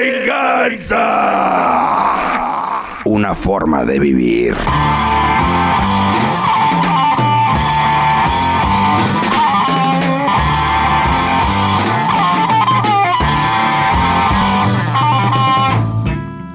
venganza. 0.00 1.02
Una 3.04 3.34
forma 3.34 3.84
de 3.84 3.98
vivir. 3.98 4.56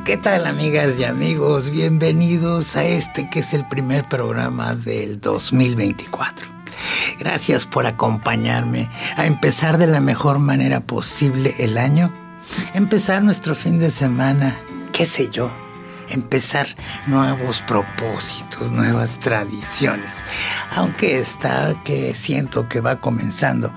¿Qué 0.04 0.18
tal 0.18 0.48
amigas 0.48 1.00
y 1.00 1.04
amigos? 1.04 1.70
Bienvenidos 1.70 2.76
a 2.76 2.84
este 2.84 3.30
que 3.30 3.40
es 3.40 3.54
el 3.54 3.68
primer 3.68 4.06
programa 4.06 4.76
del 4.76 5.20
2024. 5.20 6.48
Gracias 7.20 7.66
por 7.66 7.86
acompañarme 7.86 8.90
a 9.18 9.26
empezar 9.26 9.78
de 9.78 9.88
la 9.88 10.00
mejor 10.00 10.40
manera 10.40 10.82
posible 10.82 11.56
el 11.60 11.78
año. 11.78 12.25
Empezar 12.74 13.24
nuestro 13.24 13.56
fin 13.56 13.80
de 13.80 13.92
semana, 13.92 14.60
qué 14.92 15.06
sé 15.06 15.30
yo. 15.30 15.52
Empezar 16.10 16.68
nuevos 17.08 17.62
propósitos, 17.62 18.72
nuevas 18.72 19.20
tradiciones. 19.20 20.16
Aunque 20.76 21.20
está 21.20 21.82
que 21.84 22.14
siento 22.14 22.70
que 22.70 22.80
va 22.80 23.02
comenzando, 23.02 23.74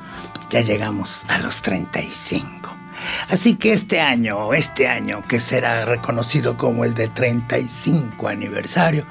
ya 0.51 0.61
llegamos 0.61 1.25
a 1.29 1.39
los 1.39 1.63
35. 1.63 2.77
Así 3.31 3.55
que 3.55 3.73
este 3.73 4.01
año, 4.01 4.53
este 4.53 4.89
año 4.89 5.23
que 5.27 5.39
será 5.39 5.85
reconocido 5.85 6.57
como 6.57 6.85
el 6.85 6.95
de 6.95 7.09
35 7.09 8.29
aniversario, 8.29 9.07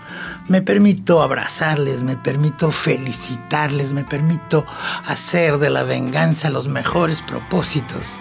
me 0.49 0.61
permito 0.61 1.21
abrazarles, 1.21 2.03
me 2.03 2.17
permito 2.17 2.69
felicitarles, 2.71 3.93
me 3.93 4.03
permito 4.03 4.65
hacer 5.05 5.57
de 5.57 5.69
la 5.69 5.83
venganza 5.83 6.49
los 6.49 6.67
mejores 6.67 7.21
propósitos 7.21 8.17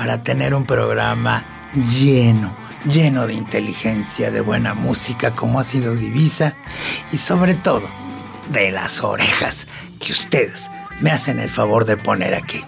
para 0.00 0.22
tener 0.22 0.54
un 0.54 0.64
programa 0.64 1.44
lleno, 1.74 2.56
lleno 2.86 3.26
de 3.26 3.34
inteligencia, 3.34 4.30
de 4.30 4.40
buena 4.40 4.72
música 4.72 5.32
como 5.32 5.60
ha 5.60 5.64
sido 5.64 5.94
Divisa 5.94 6.54
y 7.12 7.18
sobre 7.18 7.52
todo 7.52 7.82
de 8.50 8.70
las 8.70 9.02
orejas 9.02 9.66
que 9.98 10.12
ustedes 10.12 10.70
me 11.00 11.10
hacen 11.10 11.38
el 11.38 11.50
favor 11.50 11.84
de 11.84 11.98
poner 11.98 12.34
aquí. 12.34 12.64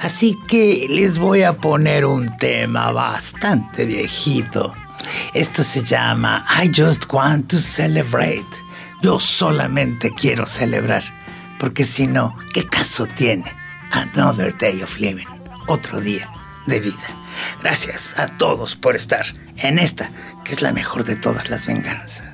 Así 0.00 0.36
que 0.48 0.88
les 0.90 1.18
voy 1.18 1.44
a 1.44 1.58
poner 1.58 2.04
un 2.04 2.26
tema 2.36 2.90
bastante 2.90 3.84
viejito. 3.84 4.74
Esto 5.34 5.62
se 5.62 5.84
llama 5.84 6.44
I 6.60 6.72
Just 6.74 7.04
Want 7.12 7.48
to 7.48 7.58
Celebrate. 7.58 8.44
Yo 9.02 9.20
solamente 9.20 10.10
quiero 10.10 10.46
celebrar. 10.46 11.04
Porque 11.60 11.84
si 11.84 12.08
no, 12.08 12.36
¿qué 12.52 12.66
caso 12.66 13.06
tiene? 13.06 13.44
Another 13.92 14.52
Day 14.58 14.82
of 14.82 14.98
Living. 14.98 15.28
Otro 15.68 16.00
día 16.00 16.28
de 16.66 16.80
vida. 16.80 17.08
Gracias 17.60 18.18
a 18.18 18.36
todos 18.36 18.76
por 18.76 18.96
estar 18.96 19.26
en 19.58 19.78
esta, 19.78 20.10
que 20.44 20.52
es 20.52 20.62
la 20.62 20.72
mejor 20.72 21.04
de 21.04 21.16
todas 21.16 21.50
las 21.50 21.66
venganzas. 21.66 22.25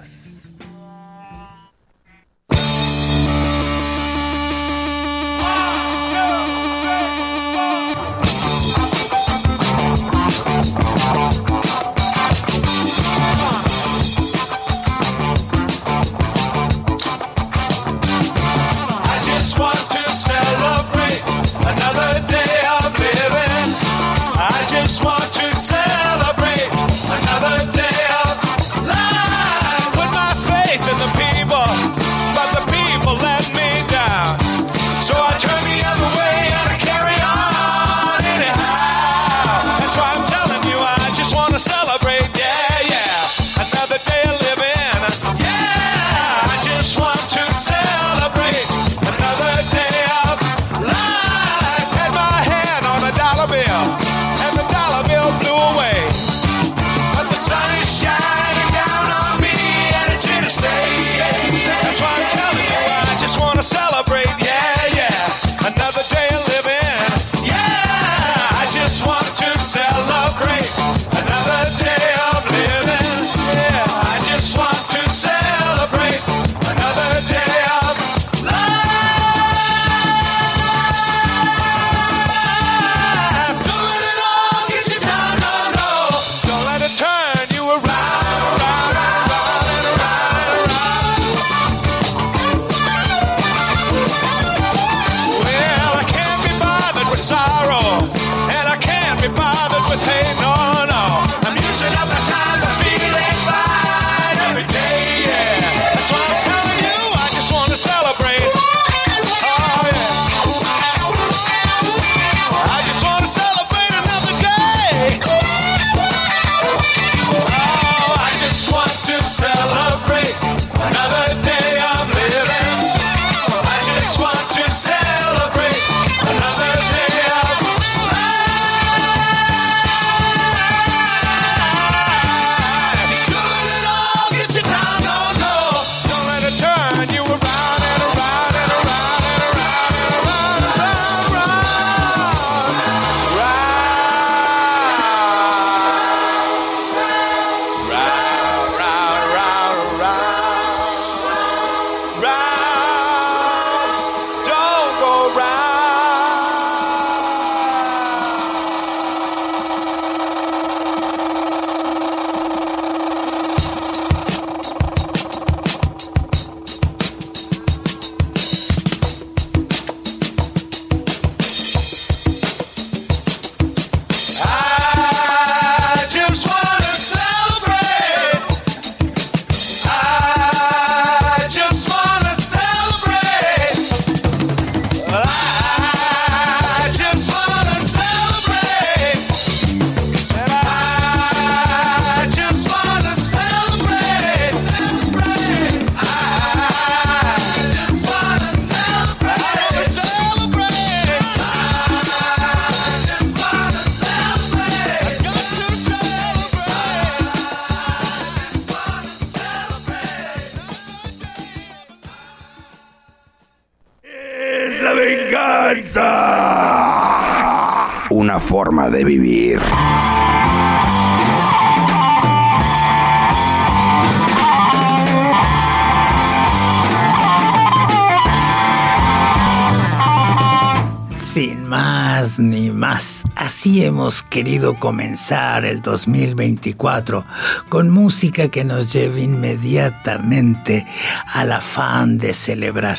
Así 233.37 233.85
hemos 233.85 234.23
querido 234.23 234.75
comenzar 234.75 235.65
el 235.65 235.83
2024 235.83 237.25
con 237.69 237.91
música 237.91 238.49
que 238.49 238.65
nos 238.65 238.93
lleve 238.93 239.23
inmediatamente 239.23 240.87
al 241.27 241.53
afán 241.53 242.19
de 242.19 242.35
celebrar, 242.35 242.99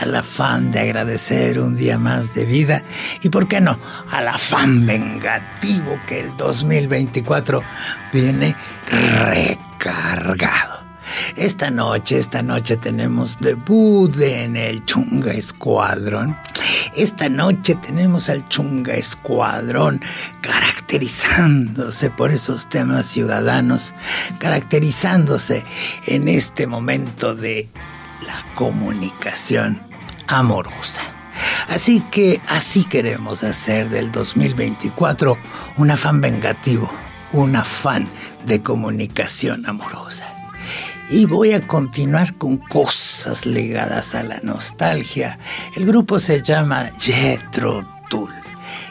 al 0.00 0.14
afán 0.14 0.70
de 0.70 0.80
agradecer 0.80 1.60
un 1.60 1.76
día 1.76 1.98
más 1.98 2.34
de 2.34 2.44
vida 2.44 2.82
y, 3.22 3.28
¿por 3.28 3.48
qué 3.48 3.60
no?, 3.60 3.78
al 4.10 4.28
afán 4.28 4.86
vengativo 4.86 5.98
que 6.06 6.20
el 6.20 6.36
2024 6.36 7.62
viene 8.12 8.54
recargado. 9.20 10.80
Esta 11.36 11.70
noche, 11.70 12.18
esta 12.18 12.42
noche 12.42 12.76
tenemos 12.76 13.38
debut 13.40 14.14
en 14.20 14.56
el 14.56 14.84
Chunga 14.84 15.32
Escuadrón. 15.32 16.36
Esta 16.96 17.28
noche 17.28 17.76
tenemos 17.76 18.28
al 18.28 18.48
Chunga 18.48 18.94
Escuadrón 18.94 20.00
caracterizándose 20.40 22.10
por 22.10 22.32
esos 22.32 22.68
temas 22.68 23.06
ciudadanos, 23.06 23.94
caracterizándose 24.38 25.64
en 26.06 26.28
este 26.28 26.66
momento 26.66 27.34
de 27.34 27.68
la 28.26 28.44
comunicación 28.56 29.80
amorosa. 30.26 31.02
Así 31.68 32.00
que 32.10 32.40
así 32.48 32.84
queremos 32.84 33.44
hacer 33.44 33.88
del 33.88 34.10
2024 34.10 35.38
un 35.76 35.90
afán 35.92 36.20
vengativo, 36.20 36.90
un 37.32 37.54
afán 37.54 38.08
de 38.44 38.62
comunicación 38.62 39.64
amorosa. 39.66 40.39
Y 41.12 41.24
voy 41.24 41.54
a 41.54 41.66
continuar 41.66 42.36
con 42.36 42.56
cosas 42.56 43.44
ligadas 43.44 44.14
a 44.14 44.22
la 44.22 44.38
nostalgia. 44.44 45.40
El 45.74 45.84
grupo 45.84 46.20
se 46.20 46.40
llama 46.40 46.88
Jetro 47.00 47.80
Tull. 48.08 48.32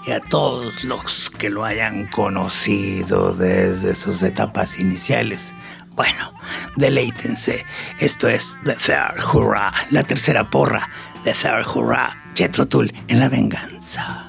Y 0.05 0.11
a 0.11 0.19
todos 0.19 0.83
los 0.83 1.29
que 1.29 1.49
lo 1.49 1.63
hayan 1.63 2.07
conocido 2.07 3.33
desde 3.33 3.95
sus 3.95 4.21
etapas 4.21 4.79
iniciales, 4.81 5.53
bueno, 5.95 6.33
deleítense. 6.75 7.65
Esto 7.99 8.27
es 8.27 8.57
The 8.65 8.75
Third 8.75 9.23
Hurrah, 9.33 9.73
la 9.89 10.03
tercera 10.03 10.49
porra, 10.49 10.89
The 11.23 11.31
Third 11.31 11.67
Hurrah, 11.73 12.17
Jetro 12.35 12.67
Tull 12.67 12.93
en 13.07 13.21
la 13.21 13.29
venganza. 13.29 14.28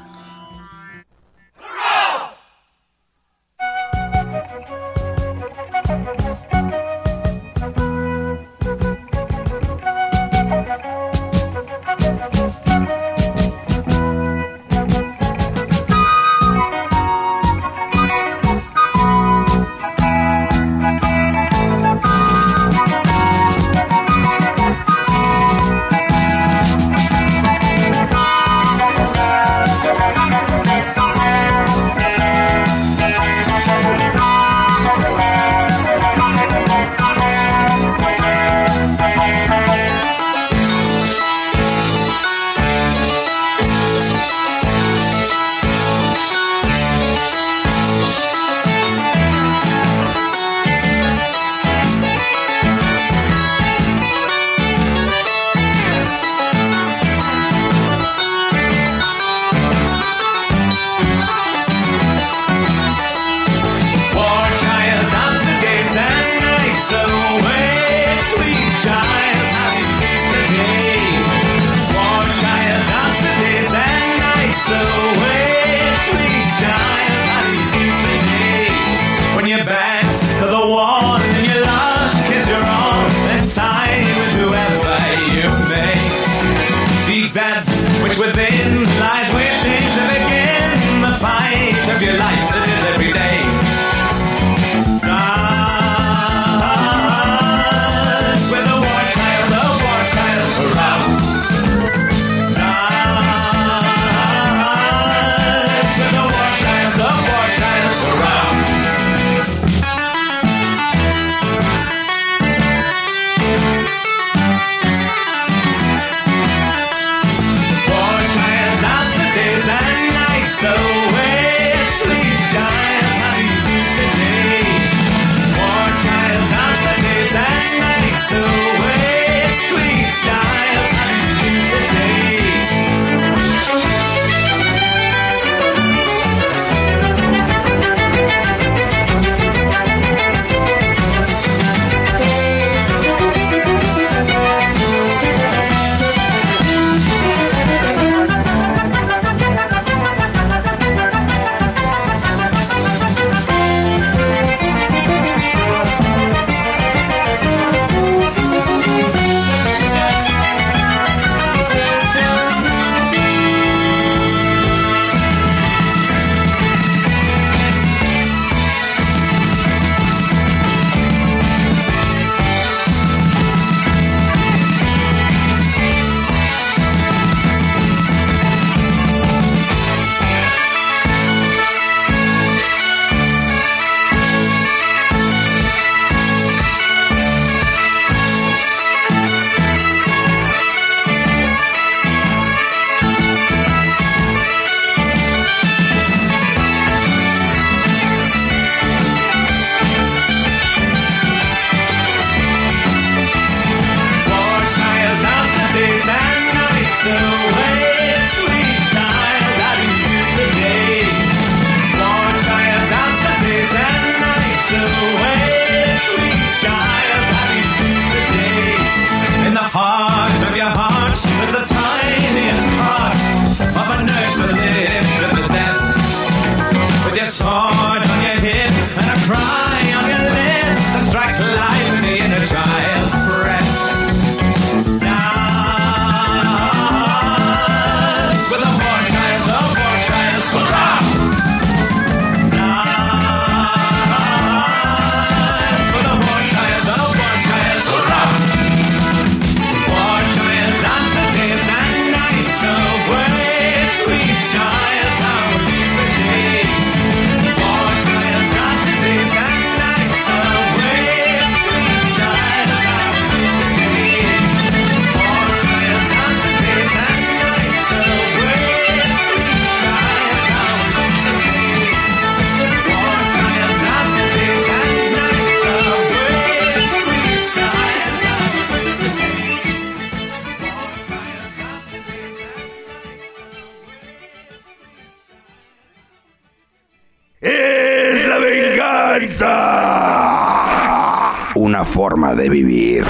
Una 291.55 291.85
forma 291.85 292.35
de 292.35 292.49
vivir. 292.49 293.05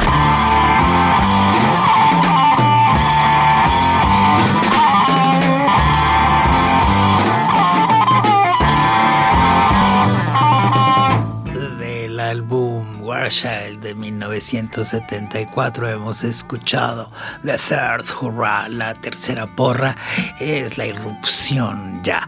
Del 11.78 12.18
álbum 12.18 13.02
Warchild 13.02 13.80
de 13.80 13.94
1974 13.94 15.88
hemos 15.88 16.24
escuchado 16.24 17.12
The 17.42 17.56
Third 17.56 18.06
Hurrah, 18.20 18.68
la 18.68 18.94
tercera 18.94 19.46
porra, 19.46 19.94
es 20.40 20.76
la 20.76 20.86
irrupción 20.86 22.00
ya 22.02 22.26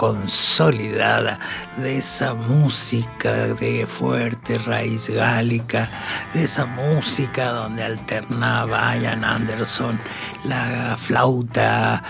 consolidada 0.00 1.38
de 1.76 1.98
esa 1.98 2.32
música 2.32 3.48
de 3.48 3.86
fuerte 3.86 4.56
raíz 4.56 5.10
gálica, 5.10 5.90
de 6.32 6.44
esa 6.44 6.64
música 6.64 7.50
donde 7.50 7.84
alternaba 7.84 8.96
Ian 8.96 9.26
Anderson 9.26 10.00
la 10.44 10.96
flauta 10.98 12.02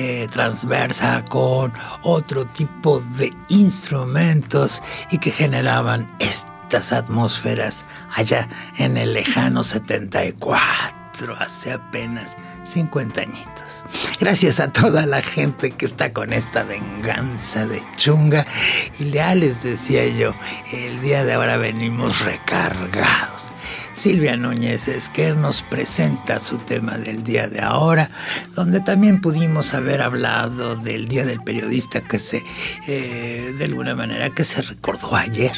eh, 0.00 0.26
transversa 0.28 1.24
con 1.26 1.72
otro 2.02 2.46
tipo 2.46 2.98
de 3.16 3.30
instrumentos 3.48 4.82
y 5.12 5.18
que 5.18 5.30
generaban 5.30 6.12
estas 6.18 6.92
atmósferas 6.92 7.84
allá 8.12 8.48
en 8.76 8.96
el 8.96 9.14
lejano 9.14 9.62
74, 9.62 10.95
hace 11.40 11.72
apenas 11.72 12.36
50 12.64 13.20
añitos. 13.20 13.84
Gracias 14.20 14.60
a 14.60 14.72
toda 14.72 15.06
la 15.06 15.22
gente 15.22 15.72
que 15.72 15.86
está 15.86 16.12
con 16.12 16.32
esta 16.32 16.64
venganza 16.64 17.66
de 17.66 17.82
chunga. 17.96 18.46
Y 18.98 19.10
ya 19.10 19.34
decía 19.34 20.06
yo, 20.08 20.34
el 20.72 21.00
día 21.00 21.24
de 21.24 21.34
ahora 21.34 21.56
venimos 21.56 22.24
recargados. 22.24 23.52
Silvia 23.96 24.36
Núñez 24.36 24.88
Esquer 24.88 25.36
nos 25.36 25.62
presenta 25.62 26.38
su 26.38 26.58
tema 26.58 26.98
del 26.98 27.24
día 27.24 27.48
de 27.48 27.62
ahora, 27.62 28.10
donde 28.54 28.80
también 28.80 29.22
pudimos 29.22 29.72
haber 29.72 30.02
hablado 30.02 30.76
del 30.76 31.08
Día 31.08 31.24
del 31.24 31.42
Periodista 31.42 32.02
que 32.02 32.18
se, 32.18 32.44
eh, 32.86 33.54
de 33.56 33.64
alguna 33.64 33.94
manera, 33.94 34.28
que 34.30 34.44
se 34.44 34.60
recordó 34.60 35.16
ayer. 35.16 35.56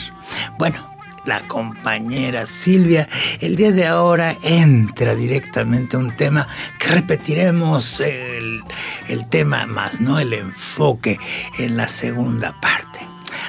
Bueno, 0.57 0.98
la 1.29 1.47
compañera 1.47 2.47
Silvia, 2.47 3.07
el 3.41 3.55
día 3.55 3.71
de 3.71 3.87
ahora 3.87 4.35
entra 4.43 5.15
directamente 5.15 5.97
a 5.97 6.01
un 6.01 6.17
tema 6.17 6.49
que 6.79 6.89
repetiremos 6.89 8.01
el, 8.01 8.65
el 9.09 9.29
tema 9.29 9.67
más, 9.67 10.01
no 10.01 10.19
el 10.19 10.33
enfoque 10.33 11.19
en 11.59 11.77
la 11.77 11.87
segunda 11.87 12.59
parte. 12.63 13.01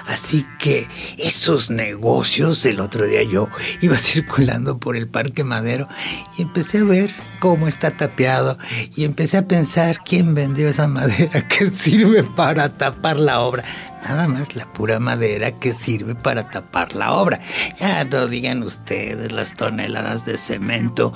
Así 0.10 0.46
que 0.58 0.88
esos 1.18 1.70
negocios, 1.70 2.66
el 2.66 2.80
otro 2.80 3.06
día 3.06 3.24
yo 3.24 3.48
iba 3.82 3.98
circulando 4.00 4.80
por 4.80 4.98
el 4.98 5.08
Parque 5.08 5.44
Madero 5.44 5.88
y 6.38 6.42
empecé 6.42 6.80
a 6.80 6.84
ver 6.84 7.16
cómo 7.40 7.68
está 7.68 7.92
tapeado 7.92 8.58
y 8.96 9.06
empecé 9.06 9.38
a 9.38 9.48
pensar 9.48 10.00
quién 10.04 10.34
vendió 10.34 10.68
esa 10.68 10.88
madera 10.88 11.48
que 11.48 11.70
sirve 11.70 12.24
para 12.24 12.78
tapar 12.78 13.20
la 13.20 13.40
obra 13.40 13.64
nada 14.04 14.28
más 14.28 14.56
la 14.56 14.72
pura 14.72 15.00
madera 15.00 15.52
que 15.52 15.74
sirve 15.74 16.16
para 16.16 16.50
tapar 16.50 16.96
la 16.96 17.14
obra. 17.14 17.40
Ya 17.80 18.04
no 18.04 18.28
digan 18.28 18.64
ustedes 18.64 19.32
las 19.32 19.54
toneladas 19.54 20.26
de 20.26 20.38
cemento 20.38 21.14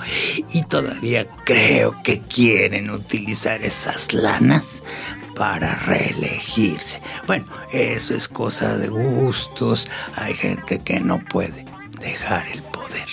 y 0.52 0.62
todavía 0.62 1.26
creo 1.44 2.02
que 2.02 2.20
quieren 2.20 2.90
utilizar 2.90 3.62
esas 3.62 4.12
lanas 4.12 4.82
para 5.34 5.74
reelegirse. 5.74 7.00
Bueno, 7.26 7.46
eso 7.72 8.14
es 8.14 8.28
cosa 8.28 8.76
de 8.76 8.88
gustos. 8.88 9.88
Hay 10.16 10.34
gente 10.34 10.78
que 10.78 11.00
no 11.00 11.24
puede 11.24 11.64
dejar 12.00 12.46
el 12.48 12.62
poder. 12.62 13.08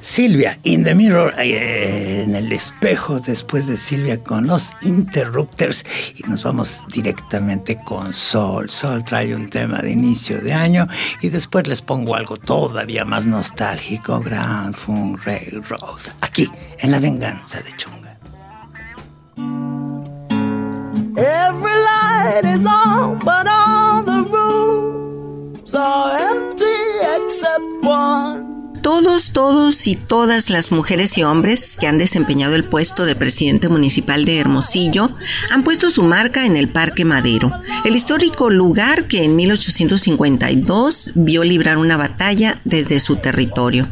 Silvia, 0.00 0.58
in 0.62 0.82
the 0.82 0.94
mirror, 0.94 1.34
eh, 1.36 2.22
en 2.24 2.34
el 2.34 2.50
espejo, 2.52 3.20
después 3.20 3.66
de 3.66 3.76
Silvia 3.76 4.22
con 4.22 4.46
los 4.46 4.72
Interrupters, 4.80 5.84
y 6.16 6.26
nos 6.26 6.42
vamos 6.42 6.80
directamente 6.88 7.76
con 7.84 8.14
Sol. 8.14 8.70
Sol 8.70 9.04
trae 9.04 9.34
un 9.34 9.50
tema 9.50 9.80
de 9.80 9.90
inicio 9.90 10.40
de 10.40 10.54
año, 10.54 10.88
y 11.20 11.28
después 11.28 11.66
les 11.66 11.82
pongo 11.82 12.14
algo 12.14 12.38
todavía 12.38 13.04
más 13.04 13.26
nostálgico, 13.26 14.20
Grand 14.20 14.74
Funk 14.74 15.22
Railroad, 15.24 16.00
aquí, 16.22 16.50
en 16.78 16.90
La 16.92 16.98
Venganza 16.98 17.60
de 17.60 17.76
Chunga. 17.76 18.18
Every 21.16 21.76
light 21.84 22.44
is 22.46 22.64
on, 22.64 23.18
but 23.18 23.46
all 23.46 24.02
the 24.02 24.24
rooms 24.30 25.74
are 25.74 26.16
empty 26.16 26.64
except 27.16 27.84
one. 27.84 28.49
Todos, 28.82 29.32
todos 29.32 29.86
y 29.86 29.94
todas 29.94 30.48
las 30.48 30.72
mujeres 30.72 31.18
y 31.18 31.22
hombres 31.22 31.76
que 31.78 31.86
han 31.86 31.98
desempeñado 31.98 32.54
el 32.54 32.64
puesto 32.64 33.04
de 33.04 33.14
presidente 33.14 33.68
municipal 33.68 34.24
de 34.24 34.38
Hermosillo 34.38 35.10
han 35.50 35.64
puesto 35.64 35.90
su 35.90 36.02
marca 36.02 36.46
en 36.46 36.56
el 36.56 36.68
Parque 36.68 37.04
Madero, 37.04 37.52
el 37.84 37.94
histórico 37.94 38.48
lugar 38.48 39.04
que 39.04 39.24
en 39.24 39.36
1852 39.36 41.12
vio 41.14 41.44
librar 41.44 41.76
una 41.76 41.98
batalla 41.98 42.58
desde 42.64 43.00
su 43.00 43.16
territorio. 43.16 43.86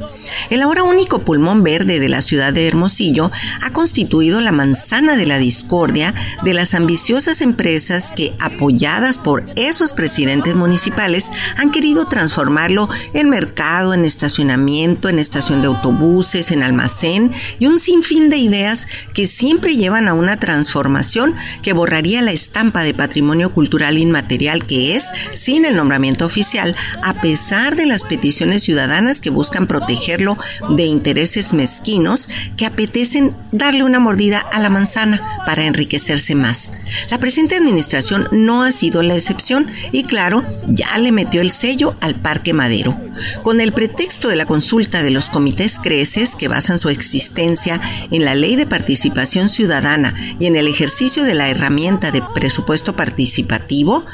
El 0.49 0.63
ahora 0.63 0.85
único 0.85 1.19
pulmón 1.19 1.63
verde 1.63 2.01
de 2.01 2.09
la 2.09 2.23
ciudad 2.23 2.55
de 2.55 2.67
Hermosillo 2.67 3.31
ha 3.63 3.71
constituido 3.71 4.41
la 4.41 4.53
manzana 4.53 5.17
de 5.17 5.27
la 5.27 5.37
discordia 5.37 6.15
de 6.45 6.55
las 6.55 6.73
ambiciosas 6.73 7.43
empresas 7.43 8.11
que, 8.17 8.33
apoyadas 8.39 9.19
por 9.19 9.45
esos 9.57 9.93
presidentes 9.93 10.55
municipales, 10.55 11.31
han 11.57 11.71
querido 11.71 12.07
transformarlo 12.07 12.89
en 13.13 13.29
mercado, 13.29 13.93
en 13.93 14.07
estacionamiento, 14.07 14.78
en 14.85 15.19
estación 15.19 15.61
de 15.61 15.69
autobuses, 15.69 16.51
en 16.51 16.63
almacén 16.63 17.33
y 17.59 17.67
un 17.67 17.79
sinfín 17.79 18.29
de 18.31 18.37
ideas 18.37 18.87
que 19.15 19.27
siempre 19.27 19.77
llevan 19.77 20.09
a 20.09 20.15
una 20.15 20.37
transformación 20.37 21.35
que 21.63 21.73
borraría 21.73 22.23
la 22.23 22.33
estampa 22.33 22.83
de 22.83 22.95
patrimonio 22.95 23.53
cultural 23.53 23.99
inmaterial 23.99 24.67
que 24.67 24.97
es, 24.97 25.05
sin 25.33 25.65
el 25.65 25.77
nombramiento 25.77 26.27
oficial, 26.27 26.77
a 27.03 27.15
pesar 27.21 27.77
de 27.77 27.87
las 27.87 28.05
peticiones 28.05 28.63
ciudadanas 28.63 29.21
que 29.21 29.31
buscan 29.31 29.67
protegerlo 29.67 30.39
de 30.71 30.85
intereses 30.85 31.55
mezquinos 31.55 32.29
que 32.57 32.67
apetecen 32.67 33.35
darle 33.53 33.85
una 33.85 34.01
mordida 34.01 34.39
a 34.39 34.61
la 34.61 34.71
manzana 34.71 35.21
para 35.47 35.65
enriquecerse 35.65 36.35
más. 36.35 36.73
La 37.11 37.19
presente 37.19 37.57
administración 37.57 38.29
no 38.31 38.63
ha 38.63 38.73
sido 38.73 39.03
la 39.03 39.15
excepción 39.15 39.71
y 39.93 40.05
claro, 40.05 40.45
ya 40.67 40.97
le 40.99 41.13
metió 41.13 41.41
el 41.41 41.51
sello 41.51 41.97
al 42.01 42.15
Parque 42.15 42.53
Madero. 42.53 43.08
Con 43.43 43.61
el 43.61 43.73
pretexto 43.73 44.29
de 44.29 44.37
la 44.37 44.47
consulta 44.47 45.03
de 45.03 45.11
los 45.11 45.31
comités 45.31 45.79
creces 45.83 46.37
que 46.37 46.49
basan 46.49 46.79
su 46.79 46.89
existencia 46.89 47.81
en 48.11 48.25
la 48.25 48.35
ley 48.35 48.57
de 48.57 48.67
participación 48.67 49.49
ciudadana 49.49 50.15
y 50.39 50.47
en 50.47 50.57
el 50.57 50.69
ejercicio 50.69 51.25
de 51.25 51.35
la 51.35 51.49
herramienta 51.49 52.11
de 52.11 52.23
presupuesto 52.35 52.95
participativo, 52.95 54.05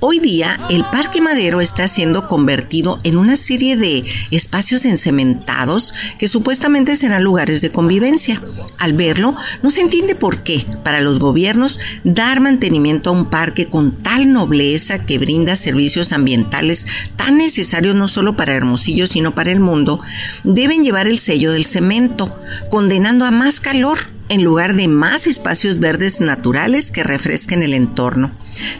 hoy 0.00 0.18
día 0.20 0.58
el 0.70 0.84
Parque 0.84 1.20
Madero 1.20 1.60
está 1.60 1.88
siendo 1.88 2.28
convertido 2.28 3.00
en 3.02 3.16
una 3.16 3.36
serie 3.36 3.76
de 3.76 4.04
espacios 4.30 4.84
encementados 4.84 5.92
que 6.18 6.28
supuestamente 6.28 6.96
serán 6.96 7.24
lugares 7.24 7.60
de 7.60 7.70
convivencia. 7.70 8.40
Al 8.78 8.92
verlo, 8.92 9.36
no 9.62 9.70
se 9.70 9.80
entiende 9.80 10.14
por 10.14 10.42
qué, 10.42 10.64
para 10.84 11.00
los 11.00 11.18
gobiernos, 11.18 11.80
dar 12.04 12.40
mantenimiento 12.40 13.10
a 13.10 13.12
un 13.12 13.26
parque 13.26 13.66
con 13.66 13.92
tal 13.92 14.32
nobleza 14.32 15.04
que 15.04 15.18
brinda 15.18 15.56
servicios 15.56 16.12
ambientales 16.12 16.86
tan 17.16 17.36
necesarios 17.36 17.94
no 17.94 18.08
solo 18.08 18.36
para 18.36 18.47
Hermosillo, 18.54 19.06
sino 19.06 19.34
para 19.34 19.50
el 19.50 19.60
mundo, 19.60 20.00
deben 20.44 20.82
llevar 20.82 21.06
el 21.06 21.18
sello 21.18 21.52
del 21.52 21.66
cemento, 21.66 22.38
condenando 22.70 23.24
a 23.24 23.30
más 23.30 23.60
calor 23.60 23.98
en 24.28 24.44
lugar 24.44 24.74
de 24.74 24.88
más 24.88 25.26
espacios 25.26 25.78
verdes 25.78 26.20
naturales 26.20 26.90
que 26.90 27.02
refresquen 27.02 27.62
el 27.62 27.74
entorno. 27.74 28.30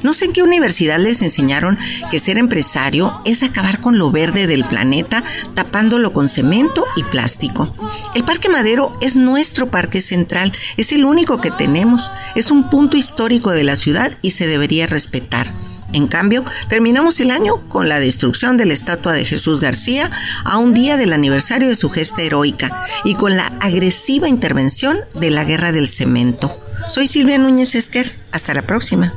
No 0.03 0.13
sé 0.13 0.27
en 0.27 0.33
qué 0.33 0.43
universidad 0.43 0.99
les 0.99 1.23
enseñaron 1.23 1.79
que 2.11 2.21
ser 2.21 2.39
empresario 2.39 3.21
es 3.25 3.43
acabar 3.43 3.81
con 3.81 3.99
lo 3.99 4.11
verde 4.11 4.47
del 4.47 4.65
planeta 4.65 5.23
tapándolo 5.55 6.13
con 6.13 6.29
cemento 6.29 6.85
y 6.97 7.05
plástico. 7.05 7.75
El 8.15 8.25
Parque 8.25 8.49
Madero 8.49 8.93
es 9.01 9.17
nuestro 9.17 9.71
parque 9.71 10.01
central, 10.01 10.53
es 10.77 10.93
el 10.93 11.05
único 11.05 11.41
que 11.41 11.51
tenemos, 11.51 12.11
es 12.35 12.51
un 12.51 12.71
punto 12.71 12.97
histórico 12.97 13.51
de 13.51 13.65
la 13.65 13.77
ciudad 13.77 14.13
y 14.23 14.33
se 14.33 14.47
debería 14.47 14.87
respetar. 14.87 15.53
En 15.93 16.07
cambio, 16.07 16.45
terminamos 16.69 17.19
el 17.21 17.31
año 17.31 17.63
con 17.69 17.89
la 17.89 18.01
destrucción 18.01 18.57
de 18.57 18.67
la 18.67 18.75
estatua 18.75 19.13
de 19.13 19.25
Jesús 19.25 19.61
García 19.61 20.11
a 20.45 20.59
un 20.59 20.75
día 20.75 20.97
del 20.97 21.13
aniversario 21.13 21.69
de 21.69 21.77
su 21.77 21.89
gesta 21.89 22.23
heroica 22.23 22.85
y 23.05 23.15
con 23.15 23.37
la 23.37 23.47
agresiva 23.61 24.29
intervención 24.29 24.99
de 25.15 25.31
la 25.31 25.45
guerra 25.45 25.73
del 25.73 25.89
cemento. 25.89 26.61
Soy 26.89 27.07
Silvia 27.07 27.39
Núñez 27.39 27.75
Esquer. 27.75 28.15
Hasta 28.33 28.55
la 28.55 28.63
próxima. 28.63 29.15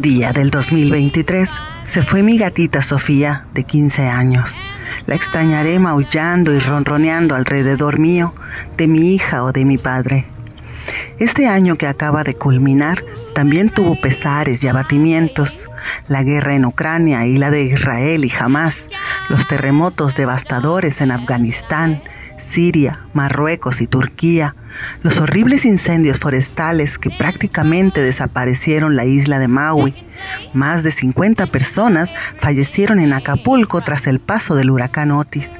Día 0.00 0.32
del 0.32 0.50
2023 0.50 1.50
se 1.84 2.02
fue 2.02 2.22
mi 2.22 2.38
gatita 2.38 2.82
Sofía, 2.82 3.46
de 3.54 3.64
15 3.64 4.08
años. 4.08 4.54
La 5.06 5.14
extrañaré 5.14 5.78
maullando 5.78 6.52
y 6.52 6.58
ronroneando 6.58 7.34
alrededor 7.34 7.98
mío, 7.98 8.34
de 8.76 8.88
mi 8.88 9.14
hija 9.14 9.42
o 9.42 9.52
de 9.52 9.64
mi 9.64 9.78
padre. 9.78 10.26
Este 11.18 11.48
año 11.48 11.76
que 11.76 11.86
acaba 11.86 12.24
de 12.24 12.34
culminar 12.34 13.04
también 13.34 13.70
tuvo 13.70 13.98
pesares 13.98 14.62
y 14.62 14.68
abatimientos. 14.68 15.66
La 16.08 16.22
guerra 16.22 16.54
en 16.54 16.64
Ucrania 16.64 17.26
y 17.26 17.38
la 17.38 17.50
de 17.50 17.64
Israel 17.64 18.24
y 18.24 18.32
Hamas, 18.38 18.88
los 19.28 19.48
terremotos 19.48 20.14
devastadores 20.14 21.00
en 21.00 21.10
Afganistán, 21.10 22.02
Siria, 22.38 23.00
Marruecos 23.14 23.80
y 23.80 23.86
Turquía, 23.86 24.54
los 25.02 25.18
horribles 25.18 25.64
incendios 25.64 26.18
forestales 26.18 26.98
que 26.98 27.10
prácticamente 27.10 28.02
desaparecieron 28.02 28.96
la 28.96 29.04
isla 29.04 29.38
de 29.38 29.48
Maui. 29.48 29.94
Más 30.54 30.82
de 30.82 30.90
50 30.90 31.46
personas 31.46 32.12
fallecieron 32.40 33.00
en 33.00 33.12
Acapulco 33.12 33.80
tras 33.82 34.06
el 34.06 34.20
paso 34.20 34.54
del 34.54 34.70
huracán 34.70 35.10
Otis. 35.10 35.50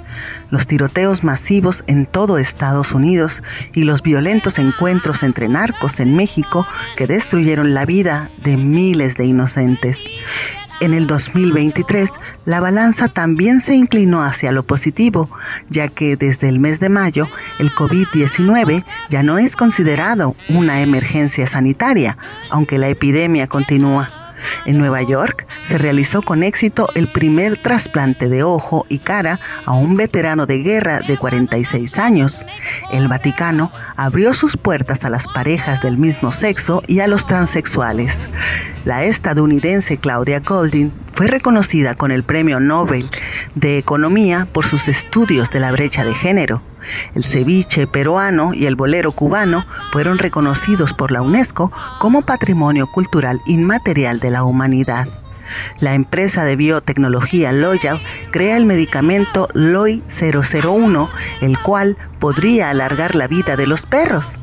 Los 0.50 0.66
tiroteos 0.66 1.24
masivos 1.24 1.84
en 1.86 2.06
todo 2.06 2.38
Estados 2.38 2.92
Unidos 2.92 3.42
y 3.74 3.84
los 3.84 4.02
violentos 4.02 4.58
encuentros 4.58 5.22
entre 5.22 5.48
narcos 5.48 6.00
en 6.00 6.16
México 6.16 6.66
que 6.96 7.06
destruyeron 7.06 7.74
la 7.74 7.84
vida 7.84 8.30
de 8.42 8.56
miles 8.56 9.16
de 9.16 9.26
inocentes. 9.26 10.04
En 10.80 10.92
el 10.92 11.06
2023, 11.06 12.10
la 12.44 12.60
balanza 12.60 13.08
también 13.08 13.62
se 13.62 13.74
inclinó 13.74 14.22
hacia 14.22 14.52
lo 14.52 14.62
positivo, 14.62 15.30
ya 15.70 15.88
que 15.88 16.16
desde 16.16 16.50
el 16.50 16.60
mes 16.60 16.80
de 16.80 16.90
mayo 16.90 17.28
el 17.58 17.70
COVID-19 17.70 18.84
ya 19.08 19.22
no 19.22 19.38
es 19.38 19.56
considerado 19.56 20.36
una 20.50 20.82
emergencia 20.82 21.46
sanitaria, 21.46 22.18
aunque 22.50 22.76
la 22.76 22.88
epidemia 22.88 23.46
continúa. 23.46 24.25
En 24.64 24.78
Nueva 24.78 25.02
York 25.02 25.46
se 25.64 25.78
realizó 25.78 26.22
con 26.22 26.42
éxito 26.42 26.88
el 26.94 27.10
primer 27.10 27.62
trasplante 27.62 28.28
de 28.28 28.42
ojo 28.42 28.86
y 28.88 28.98
cara 28.98 29.40
a 29.64 29.72
un 29.72 29.96
veterano 29.96 30.46
de 30.46 30.58
guerra 30.58 31.00
de 31.00 31.16
46 31.16 31.98
años. 31.98 32.44
El 32.92 33.08
Vaticano 33.08 33.72
abrió 33.96 34.34
sus 34.34 34.56
puertas 34.56 35.04
a 35.04 35.10
las 35.10 35.26
parejas 35.26 35.80
del 35.80 35.98
mismo 35.98 36.32
sexo 36.32 36.82
y 36.86 37.00
a 37.00 37.06
los 37.06 37.26
transexuales. 37.26 38.28
La 38.84 39.04
estadounidense 39.04 39.98
Claudia 39.98 40.40
Golding 40.40 40.92
fue 41.14 41.26
reconocida 41.26 41.94
con 41.94 42.12
el 42.12 42.24
Premio 42.24 42.60
Nobel 42.60 43.08
de 43.54 43.78
Economía 43.78 44.46
por 44.52 44.66
sus 44.66 44.86
estudios 44.88 45.50
de 45.50 45.60
la 45.60 45.72
brecha 45.72 46.04
de 46.04 46.14
género. 46.14 46.62
El 47.14 47.24
ceviche 47.24 47.86
peruano 47.86 48.54
y 48.54 48.66
el 48.66 48.76
bolero 48.76 49.12
cubano 49.12 49.64
fueron 49.92 50.18
reconocidos 50.18 50.92
por 50.92 51.10
la 51.10 51.22
UNESCO 51.22 51.72
como 51.98 52.22
Patrimonio 52.22 52.86
Cultural 52.86 53.40
Inmaterial 53.46 54.20
de 54.20 54.30
la 54.30 54.44
Humanidad. 54.44 55.08
La 55.78 55.94
empresa 55.94 56.44
de 56.44 56.56
biotecnología 56.56 57.52
Loyal 57.52 58.00
crea 58.30 58.56
el 58.56 58.66
medicamento 58.66 59.48
LOI 59.54 60.02
001, 60.08 61.08
el 61.40 61.58
cual 61.58 61.96
podría 62.18 62.70
alargar 62.70 63.14
la 63.14 63.28
vida 63.28 63.56
de 63.56 63.66
los 63.66 63.86
perros. 63.86 64.34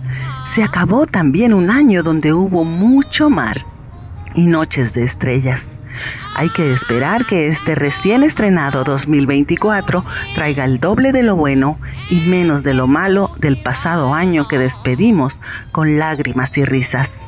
Se 0.45 0.63
acabó 0.63 1.06
también 1.06 1.53
un 1.53 1.69
año 1.69 2.03
donde 2.03 2.34
hubo 2.34 2.63
mucho 2.63 3.29
mar 3.29 3.65
y 4.36 4.45
noches 4.47 4.93
de 4.93 5.03
estrellas. 5.03 5.75
Hay 6.36 6.49
que 6.49 6.73
esperar 6.73 7.25
que 7.25 7.47
este 7.47 7.75
recién 7.75 8.23
estrenado 8.23 8.84
2024 8.84 10.03
traiga 10.36 10.65
el 10.65 10.79
doble 10.79 11.12
de 11.12 11.23
lo 11.23 11.36
bueno 11.36 11.79
y 12.10 12.19
menos 12.21 12.63
de 12.63 12.73
lo 12.73 12.88
malo 12.88 13.32
del 13.38 13.62
pasado 13.62 14.13
año 14.13 14.47
que 14.47 14.58
despedimos 14.58 15.39
con 15.71 15.99
lágrimas 15.99 16.58
y 16.58 16.65
risas. 16.65 17.22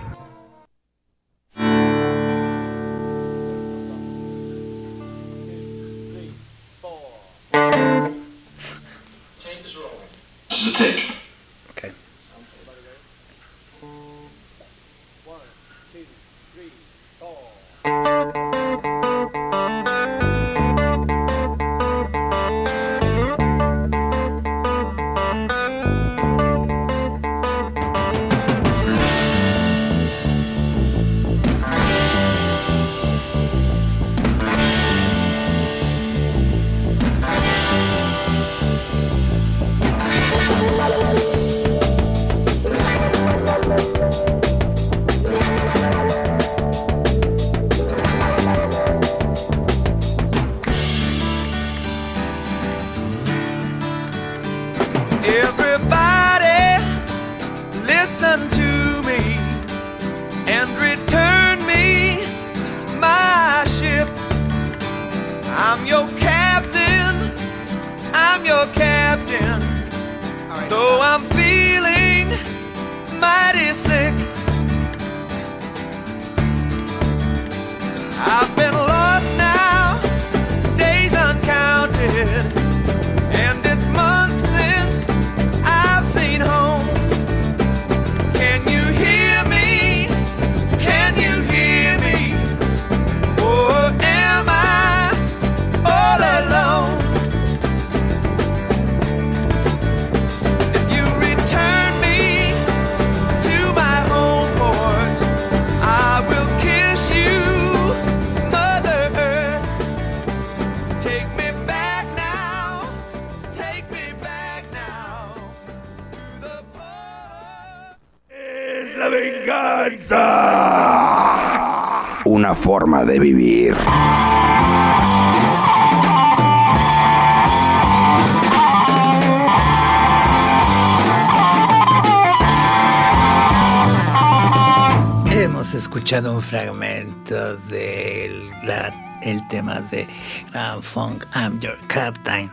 De 139.91 140.07
Grand 140.51 140.81
Funk 140.81 141.25
I'm 141.35 141.59
Your 141.59 141.77
Captain 141.87 142.51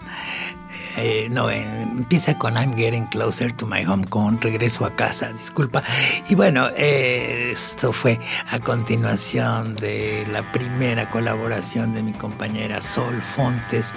eh, 0.97 1.29
no, 1.31 1.51
empieza 1.51 2.37
con 2.39 2.57
I'm 2.57 2.75
getting 2.77 3.07
closer 3.07 3.53
to 3.57 3.67
my 3.67 3.85
home, 3.85 4.05
con 4.07 4.41
regreso 4.41 4.85
a 4.85 4.95
casa, 4.95 5.33
disculpa. 5.33 5.83
Y 6.29 6.35
bueno, 6.35 6.67
eh, 6.77 7.51
esto 7.53 7.93
fue 7.93 8.21
a 8.51 8.59
continuación 8.59 9.75
de 9.77 10.27
la 10.33 10.43
primera 10.53 11.09
colaboración 11.11 11.95
de 11.95 12.03
mi 12.03 12.13
compañera 12.13 12.81
Sol 12.83 13.23
Fontes, 13.23 13.93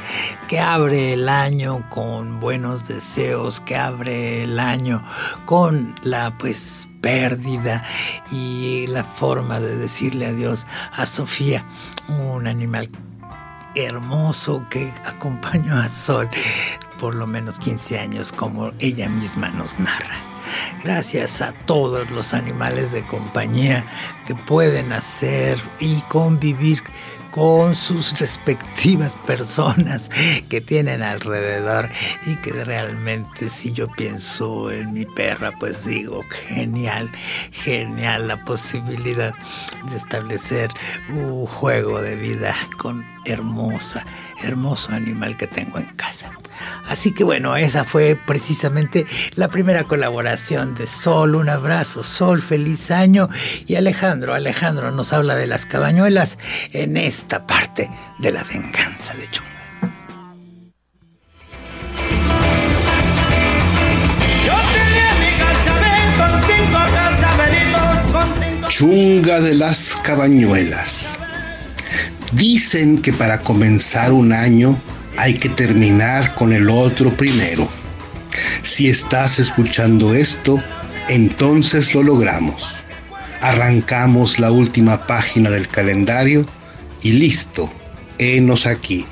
que 0.48 0.60
abre 0.60 1.14
el 1.14 1.28
año 1.28 1.90
con 1.90 2.40
buenos 2.40 2.88
deseos, 2.88 3.60
que 3.60 3.76
abre 3.76 4.44
el 4.44 4.60
año 4.60 5.04
con 5.46 5.94
la 6.04 6.38
pues 6.38 6.88
pérdida 7.02 7.84
y 8.32 8.88
la 8.88 9.04
forma 9.04 9.60
de 9.60 9.76
decirle 9.76 10.28
adiós 10.28 10.66
a 10.92 11.06
Sofía, 11.06 11.66
un 12.08 12.48
animal 12.48 12.90
hermoso 13.76 14.66
que 14.70 14.92
acompañó 15.06 15.76
a 15.76 15.90
Sol 15.90 16.30
por 17.00 17.16
lo 17.16 17.28
menos 17.28 17.60
15 17.60 18.00
años, 18.00 18.32
como 18.32 18.72
ella 18.80 19.10
misma 19.10 19.50
nos 19.50 19.80
narra. 19.80 20.16
Gracias 20.84 21.42
a 21.42 21.52
todos 21.52 22.10
los 22.12 22.34
animales 22.34 22.92
de 22.92 23.06
compañía 23.06 23.86
que 24.26 24.36
pueden 24.36 24.94
hacer 24.94 25.60
y 25.80 26.02
convivir 26.02 26.84
con 27.36 27.76
sus 27.76 28.18
respectivas 28.18 29.18
personas 29.28 30.10
que 30.48 30.62
tienen 30.62 31.04
alrededor 31.04 31.90
y 32.26 32.38
que 32.38 32.64
realmente 32.64 33.50
si 33.50 33.74
yo 33.74 33.92
pienso 33.92 34.72
en 34.72 34.94
mi 34.94 35.06
perra, 35.06 35.52
pues 35.60 35.86
digo, 35.86 36.24
genial, 36.48 37.12
genial 37.52 38.30
la 38.30 38.46
posibilidad 38.46 39.34
de 39.90 39.98
establecer 39.98 40.72
un 41.10 41.46
juego 41.46 42.00
de 42.00 42.16
vida 42.16 42.56
con 42.78 43.06
hermosa, 43.26 44.06
hermoso 44.42 44.94
animal 44.94 45.36
que 45.36 45.48
tengo 45.48 45.78
en 45.78 45.94
casa. 45.98 46.32
Así 46.88 47.12
que 47.12 47.24
bueno, 47.24 47.58
esa 47.58 47.84
fue 47.84 48.16
precisamente 48.16 49.06
la 49.36 49.50
primera 49.50 49.84
colaboración 49.84 50.76
de 50.76 50.88
Sol. 50.88 51.36
Un 51.36 51.50
abrazo, 51.50 52.04
Sol, 52.04 52.42
feliz 52.42 52.92
año. 52.92 53.28
Y 53.66 53.76
Alejandro, 53.76 54.34
Alejandro 54.34 54.92
nos 54.92 55.12
habla 55.12 55.36
de 55.36 55.48
las 55.48 55.66
cabañuelas 55.66 56.38
en 56.72 56.96
esta 57.26 57.48
parte 57.48 57.90
de 58.20 58.32
la 58.32 58.44
venganza 58.44 59.16
de 59.16 59.28
Chunga. 59.32 59.50
Chunga 68.70 69.42
de 69.42 69.56
las 69.56 69.96
cabañuelas. 70.04 71.18
Dicen 72.34 73.02
que 73.02 73.12
para 73.12 73.40
comenzar 73.40 74.14
un 74.14 74.32
año 74.32 74.78
hay 75.18 75.40
que 75.40 75.50
terminar 75.50 76.36
con 76.36 76.54
el 76.54 76.70
otro 76.70 77.10
primero. 77.18 77.68
Si 78.62 78.88
estás 78.88 79.40
escuchando 79.40 80.14
esto, 80.14 80.62
entonces 81.10 81.96
lo 81.96 82.04
logramos. 82.04 82.76
Arrancamos 83.42 84.38
la 84.38 84.52
última 84.52 85.08
página 85.08 85.50
del 85.50 85.68
calendario 85.68 86.46
y 87.06 87.12
listo, 87.12 87.70
henos 88.18 88.66
aquí. 88.66 89.06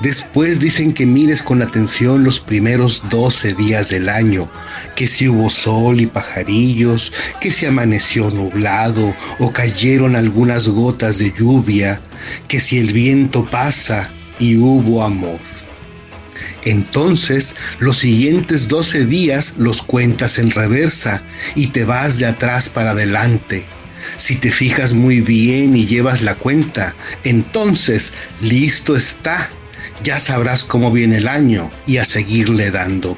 Después 0.00 0.60
dicen 0.60 0.92
que 0.92 1.06
mires 1.06 1.42
con 1.42 1.60
atención 1.60 2.22
los 2.22 2.38
primeros 2.38 3.02
12 3.10 3.54
días 3.54 3.88
del 3.88 4.08
año, 4.08 4.48
que 4.94 5.08
si 5.08 5.26
hubo 5.26 5.50
sol 5.50 6.00
y 6.00 6.06
pajarillos, 6.06 7.12
que 7.40 7.50
si 7.50 7.66
amaneció 7.66 8.30
nublado 8.30 9.12
o 9.40 9.52
cayeron 9.52 10.14
algunas 10.14 10.68
gotas 10.68 11.18
de 11.18 11.34
lluvia, 11.36 12.00
que 12.46 12.60
si 12.60 12.78
el 12.78 12.92
viento 12.92 13.44
pasa 13.44 14.08
y 14.38 14.56
hubo 14.56 15.02
amor. 15.02 15.40
Entonces 16.64 17.56
los 17.80 17.98
siguientes 17.98 18.68
12 18.68 19.06
días 19.06 19.54
los 19.58 19.82
cuentas 19.82 20.38
en 20.38 20.52
reversa 20.52 21.24
y 21.56 21.66
te 21.68 21.84
vas 21.84 22.20
de 22.20 22.26
atrás 22.26 22.68
para 22.68 22.92
adelante. 22.92 23.66
Si 24.20 24.36
te 24.36 24.50
fijas 24.50 24.92
muy 24.92 25.22
bien 25.22 25.74
y 25.74 25.86
llevas 25.86 26.20
la 26.20 26.34
cuenta, 26.34 26.94
entonces 27.24 28.12
listo 28.42 28.94
está. 28.94 29.48
Ya 30.04 30.18
sabrás 30.18 30.64
cómo 30.64 30.92
viene 30.92 31.16
el 31.16 31.26
año 31.26 31.70
y 31.86 31.96
a 31.96 32.04
seguirle 32.04 32.70
dando. 32.70 33.16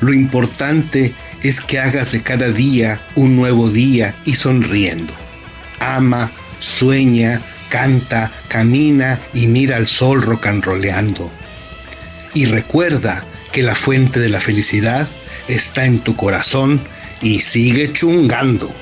Lo 0.00 0.12
importante 0.12 1.14
es 1.44 1.60
que 1.60 1.78
hagas 1.78 2.10
de 2.10 2.22
cada 2.22 2.48
día 2.48 3.00
un 3.14 3.36
nuevo 3.36 3.70
día 3.70 4.16
y 4.24 4.34
sonriendo. 4.34 5.14
Ama, 5.78 6.32
sueña, 6.58 7.40
canta, 7.68 8.32
camina 8.48 9.20
y 9.32 9.46
mira 9.46 9.76
al 9.76 9.86
sol 9.86 10.22
rocanroleando. 10.22 11.30
Y 12.34 12.46
recuerda 12.46 13.24
que 13.52 13.62
la 13.62 13.76
fuente 13.76 14.18
de 14.18 14.28
la 14.28 14.40
felicidad 14.40 15.08
está 15.46 15.84
en 15.84 16.00
tu 16.00 16.16
corazón 16.16 16.80
y 17.22 17.42
sigue 17.42 17.92
chungando. 17.92 18.74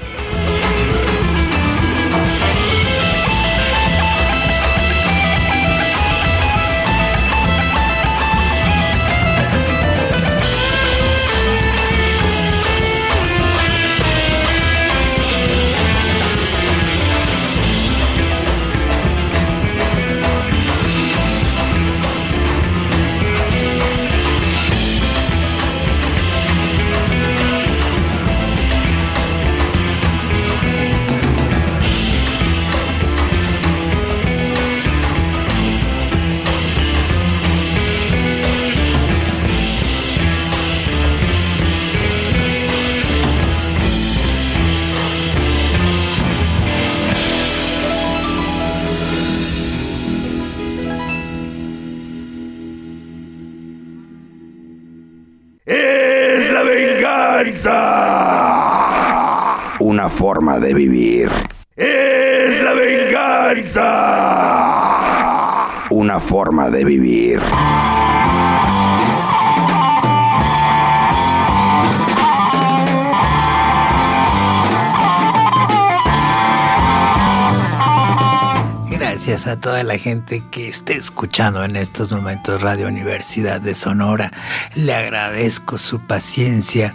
A 79.28 79.60
toda 79.60 79.84
la 79.84 79.98
gente 79.98 80.42
que 80.50 80.70
esté 80.70 80.94
escuchando 80.94 81.62
en 81.62 81.76
estos 81.76 82.10
momentos 82.10 82.62
Radio 82.62 82.88
Universidad 82.88 83.60
de 83.60 83.74
Sonora. 83.74 84.30
Le 84.74 84.94
agradezco 84.94 85.76
su 85.76 86.00
paciencia 86.00 86.94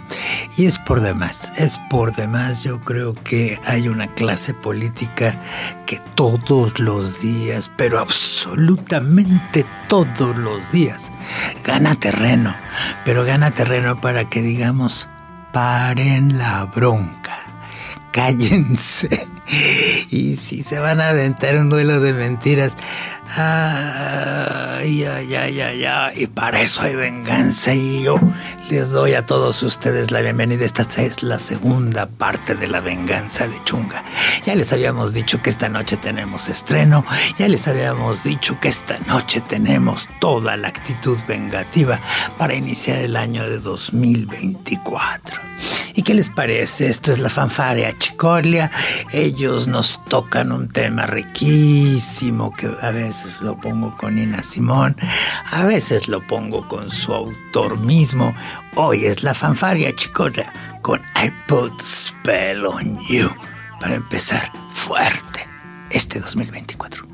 y 0.56 0.66
es 0.66 0.80
por 0.80 1.00
demás, 1.00 1.52
es 1.58 1.78
por 1.88 2.12
demás. 2.12 2.64
Yo 2.64 2.80
creo 2.80 3.14
que 3.14 3.60
hay 3.66 3.86
una 3.86 4.08
clase 4.14 4.52
política 4.52 5.40
que 5.86 6.00
todos 6.16 6.80
los 6.80 7.20
días, 7.20 7.70
pero 7.76 8.00
absolutamente 8.00 9.64
todos 9.86 10.36
los 10.36 10.72
días, 10.72 11.12
gana 11.64 11.94
terreno, 11.94 12.52
pero 13.04 13.24
gana 13.24 13.52
terreno 13.52 14.00
para 14.00 14.28
que 14.28 14.42
digamos, 14.42 15.08
paren 15.52 16.36
la 16.36 16.64
bronca 16.64 17.44
cállense. 18.14 19.28
Y 20.10 20.36
si 20.36 20.62
se 20.62 20.78
van 20.78 21.00
a 21.00 21.08
aventar 21.08 21.56
un 21.56 21.68
duelo 21.70 22.00
de 22.00 22.12
mentiras, 22.12 22.74
ay, 23.28 25.04
ay, 25.04 25.34
ay, 25.34 25.60
ay, 25.60 25.84
ay, 25.84 26.22
y 26.22 26.26
para 26.26 26.60
eso 26.60 26.82
hay 26.82 26.94
venganza. 26.94 27.74
Y 27.74 28.02
yo 28.02 28.20
les 28.70 28.90
doy 28.90 29.14
a 29.14 29.24
todos 29.26 29.62
ustedes 29.62 30.10
la 30.10 30.20
bienvenida. 30.20 30.64
Esta 30.64 30.82
es 31.02 31.22
la 31.22 31.38
segunda 31.38 32.06
parte 32.06 32.54
de 32.54 32.68
la 32.68 32.80
venganza 32.80 33.46
de 33.46 33.62
Chunga. 33.64 34.04
Ya 34.44 34.54
les 34.54 34.72
habíamos 34.72 35.14
dicho 35.14 35.40
que 35.42 35.50
esta 35.50 35.68
noche 35.68 35.96
tenemos 35.96 36.48
estreno, 36.48 37.04
ya 37.38 37.48
les 37.48 37.66
habíamos 37.68 38.22
dicho 38.24 38.58
que 38.60 38.68
esta 38.68 38.98
noche 39.06 39.40
tenemos 39.40 40.08
toda 40.20 40.56
la 40.56 40.68
actitud 40.68 41.18
vengativa 41.26 41.98
para 42.38 42.54
iniciar 42.54 42.98
el 42.98 43.16
año 43.16 43.48
de 43.48 43.58
2024. 43.58 45.54
¿Y 45.96 46.02
qué 46.02 46.14
les 46.14 46.28
parece? 46.28 46.88
Esto 46.88 47.12
es 47.12 47.20
la 47.20 47.30
fanfarea 47.30 47.96
Chicorlia. 47.96 48.70
Ellos 49.12 49.68
nos 49.68 50.04
tocan 50.06 50.50
un 50.50 50.68
tema 50.68 51.06
riquísimo 51.06 52.52
que 52.52 52.68
a 52.82 52.90
veces 52.90 53.13
lo 53.40 53.56
pongo 53.60 53.96
con 53.96 54.18
Ina 54.18 54.42
Simón, 54.42 54.96
a 55.50 55.64
veces 55.64 56.08
lo 56.08 56.20
pongo 56.26 56.66
con 56.68 56.90
su 56.90 57.12
autor 57.12 57.78
mismo. 57.78 58.34
Hoy 58.76 59.04
es 59.04 59.22
la 59.22 59.34
fanfaria 59.34 59.94
Chicorlia 59.94 60.52
con 60.82 61.00
I 61.16 61.30
Put 61.46 61.80
Spell 61.80 62.66
on 62.66 62.98
You 63.06 63.28
para 63.80 63.94
empezar 63.94 64.50
fuerte 64.72 65.46
este 65.90 66.20
2024. 66.20 67.04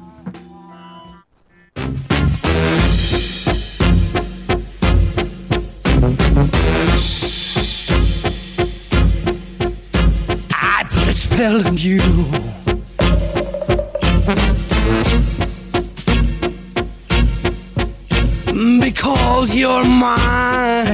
telling 11.41 11.79
you. 11.79 11.99
Because 18.53 19.55
you're 19.55 19.85
mine. 19.85 20.87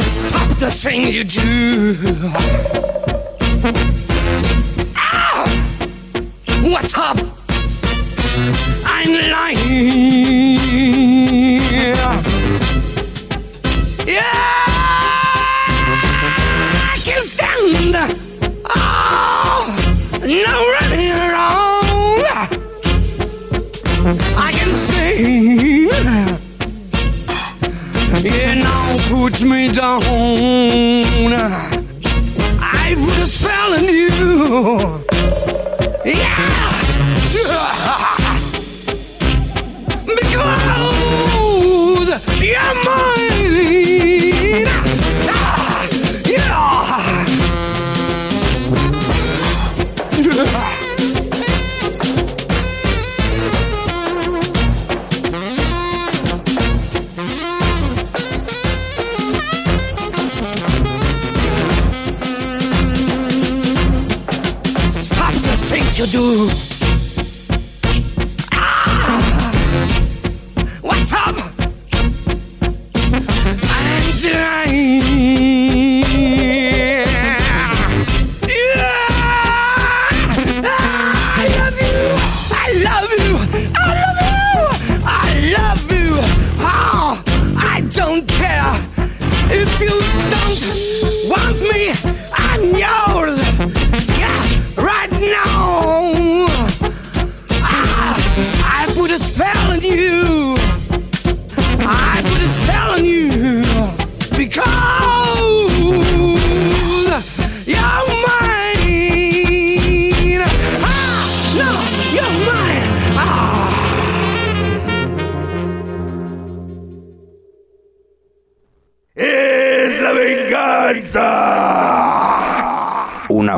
Stop 0.00 0.58
the 0.58 0.70
things 0.74 1.14
you 1.14 1.24
do. 1.24 1.96
Ah! 4.96 5.46
What's 6.62 6.96
up? 6.96 7.18
I'm 8.86 9.30
lying. 9.30 10.51
Down. 29.72 30.02
I 32.60 32.94
put 32.94 33.18
a 33.18 33.26
spell 33.26 33.74
on 33.74 33.84
you. 33.84 34.91
You 89.82 89.88
don't 89.88 91.28
want 91.28 91.60
me. 91.60 91.92
I'm 92.32 92.62
yours. 92.76 93.41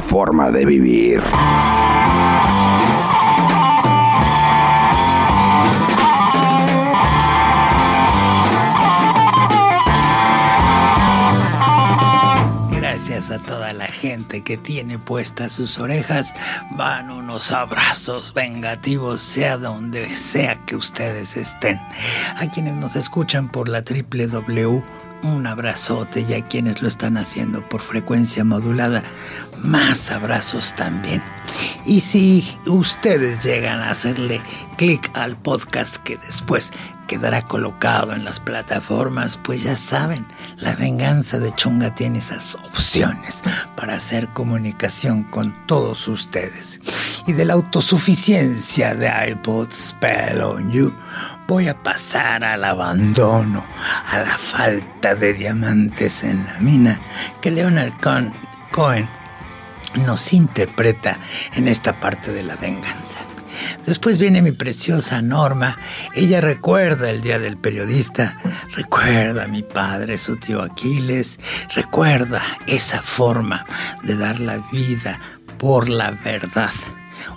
Forma 0.00 0.50
de 0.50 0.64
vivir. 0.64 1.22
Gracias 12.70 13.30
a 13.30 13.38
toda 13.38 13.72
la 13.72 13.86
gente 13.86 14.42
que 14.42 14.56
tiene 14.56 14.98
puestas 14.98 15.52
sus 15.52 15.78
orejas, 15.78 16.34
van 16.72 17.10
unos 17.10 17.52
abrazos 17.52 18.34
vengativos, 18.34 19.20
sea 19.20 19.56
donde 19.56 20.14
sea 20.14 20.56
que 20.66 20.76
ustedes 20.76 21.36
estén. 21.36 21.80
A 22.36 22.50
quienes 22.52 22.74
nos 22.74 22.96
escuchan 22.96 23.48
por 23.48 23.68
la 23.68 23.82
www, 23.82 24.84
un 25.24 25.46
abrazote 25.46 26.24
y 26.28 26.34
a 26.34 26.44
quienes 26.44 26.82
lo 26.82 26.88
están 26.88 27.16
haciendo 27.16 27.66
por 27.68 27.80
frecuencia 27.80 28.44
modulada, 28.44 29.02
más 29.62 30.10
abrazos 30.10 30.74
también. 30.74 31.22
Y 31.86 32.00
si 32.00 32.46
ustedes 32.66 33.42
llegan 33.42 33.80
a 33.80 33.90
hacerle 33.90 34.40
clic 34.76 35.10
al 35.14 35.36
podcast 35.36 35.96
que 35.96 36.16
después 36.16 36.72
quedará 37.06 37.42
colocado 37.42 38.12
en 38.12 38.24
las 38.24 38.40
plataformas, 38.40 39.38
pues 39.42 39.62
ya 39.62 39.76
saben, 39.76 40.26
la 40.56 40.74
venganza 40.74 41.38
de 41.38 41.52
Chunga 41.54 41.94
tiene 41.94 42.18
esas 42.18 42.56
opciones 42.56 43.42
para 43.76 43.94
hacer 43.94 44.28
comunicación 44.28 45.24
con 45.24 45.54
todos 45.66 46.08
ustedes. 46.08 46.80
Y 47.26 47.32
de 47.32 47.44
la 47.44 47.54
autosuficiencia 47.54 48.94
de 48.94 49.10
iPod 49.30 49.70
Spell 49.72 50.40
on 50.40 50.70
You, 50.70 50.94
voy 51.46 51.68
a 51.68 51.74
pasar 51.82 52.44
al 52.44 52.64
abandono, 52.64 53.64
a 54.10 54.18
la 54.18 54.38
falta 54.38 55.14
de 55.14 55.34
diamantes 55.34 56.24
en 56.24 56.44
la 56.44 56.58
mina 56.60 57.00
que 57.40 57.50
Leonard 57.50 57.92
Cohen- 58.72 59.08
nos 60.06 60.32
interpreta 60.32 61.18
en 61.54 61.68
esta 61.68 62.00
parte 62.00 62.32
de 62.32 62.42
la 62.42 62.56
venganza. 62.56 63.20
Después 63.86 64.18
viene 64.18 64.42
mi 64.42 64.50
preciosa 64.50 65.22
Norma. 65.22 65.78
Ella 66.14 66.40
recuerda 66.40 67.08
el 67.10 67.20
día 67.22 67.38
del 67.38 67.56
periodista, 67.56 68.40
recuerda 68.74 69.44
a 69.44 69.48
mi 69.48 69.62
padre, 69.62 70.18
su 70.18 70.36
tío 70.36 70.62
Aquiles, 70.62 71.38
recuerda 71.76 72.42
esa 72.66 73.00
forma 73.00 73.64
de 74.02 74.16
dar 74.16 74.40
la 74.40 74.56
vida 74.72 75.20
por 75.58 75.88
la 75.88 76.10
verdad. 76.10 76.72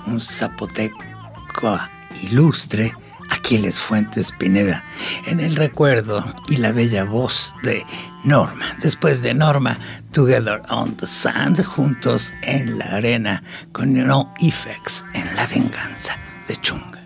Un 0.07 0.19
zapoteco 0.19 1.79
ilustre, 2.23 2.95
Aquiles 3.29 3.79
Fuentes 3.79 4.31
Pineda, 4.31 4.83
en 5.25 5.39
el 5.39 5.55
recuerdo 5.55 6.23
y 6.47 6.57
la 6.57 6.71
bella 6.71 7.03
voz 7.03 7.53
de 7.63 7.85
Norma. 8.23 8.75
Después 8.81 9.21
de 9.21 9.33
Norma, 9.33 9.79
Together 10.11 10.61
on 10.69 10.95
the 10.95 11.05
Sand, 11.05 11.63
juntos 11.63 12.33
en 12.43 12.77
la 12.77 12.85
arena, 12.85 13.43
con 13.71 13.93
No 13.93 14.33
Effects 14.39 15.05
en 15.13 15.35
la 15.35 15.47
venganza 15.47 16.17
de 16.47 16.55
Chunga. 16.57 16.97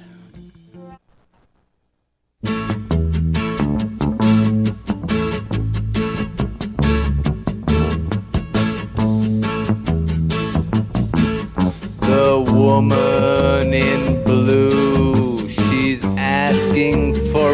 The 12.02 12.44
woman 12.52 13.74
in 13.74 14.24
blue, 14.24 14.71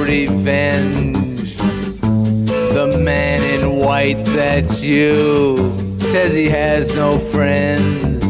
revenge. 0.07 1.57
The 1.57 2.99
man 3.03 3.43
in 3.43 3.77
white, 3.77 4.23
that's 4.27 4.81
you, 4.81 5.57
says 5.99 6.33
he 6.33 6.45
has 6.45 6.95
no 6.95 7.19
friends. 7.19 8.21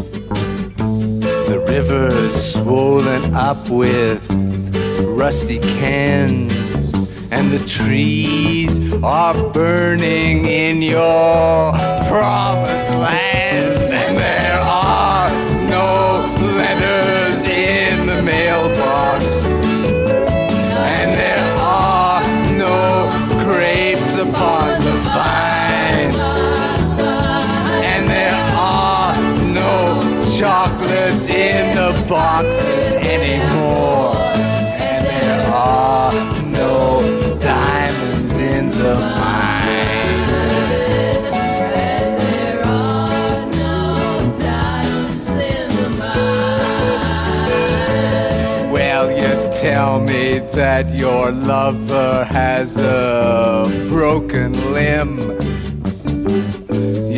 The 1.47 1.63
river's 1.67 2.53
swollen 2.53 3.33
up 3.35 3.69
with 3.69 4.27
rusty 5.03 5.59
cans, 5.59 6.91
and 7.31 7.51
the 7.51 7.63
trees 7.67 8.93
are 9.03 9.35
burning 9.51 10.45
in 10.45 10.81
your 10.81 11.73
promised 12.09 12.89
land. 12.89 13.26
In 32.07 32.13
the 32.13 32.15
boxes 32.15 32.93
anymore, 32.93 34.15
and 34.79 35.05
there 35.05 35.45
are 35.47 36.13
no 36.45 37.39
diamonds 37.39 38.33
in 38.39 38.69
the 38.71 38.95
mine. 38.95 39.57
Well, 48.71 49.11
you 49.11 49.51
tell 49.59 49.99
me 49.99 50.39
that 50.53 50.95
your 50.95 51.31
lover 51.31 52.25
has 52.31 52.77
a 52.77 53.65
broken 53.89 54.53
limb. 54.73 55.37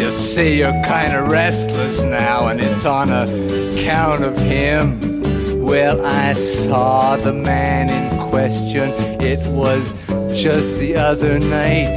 Just 0.10 0.34
say 0.34 0.55
you're 0.57 0.72
kind 0.86 1.16
of 1.16 1.28
restless 1.28 2.01
now, 2.01 2.47
and 2.47 2.60
it's 2.60 2.84
on 2.84 3.12
account 3.12 4.24
of 4.24 4.36
him. 4.39 4.99
Well, 5.64 6.03
I 6.03 6.34
saw 6.34 7.16
the 7.16 7.32
man 7.32 7.91
in 7.91 8.20
question. 8.32 8.89
It 9.22 9.47
was 9.51 9.93
just 10.36 10.80
the 10.80 10.95
other 10.95 11.38
night. 11.38 11.93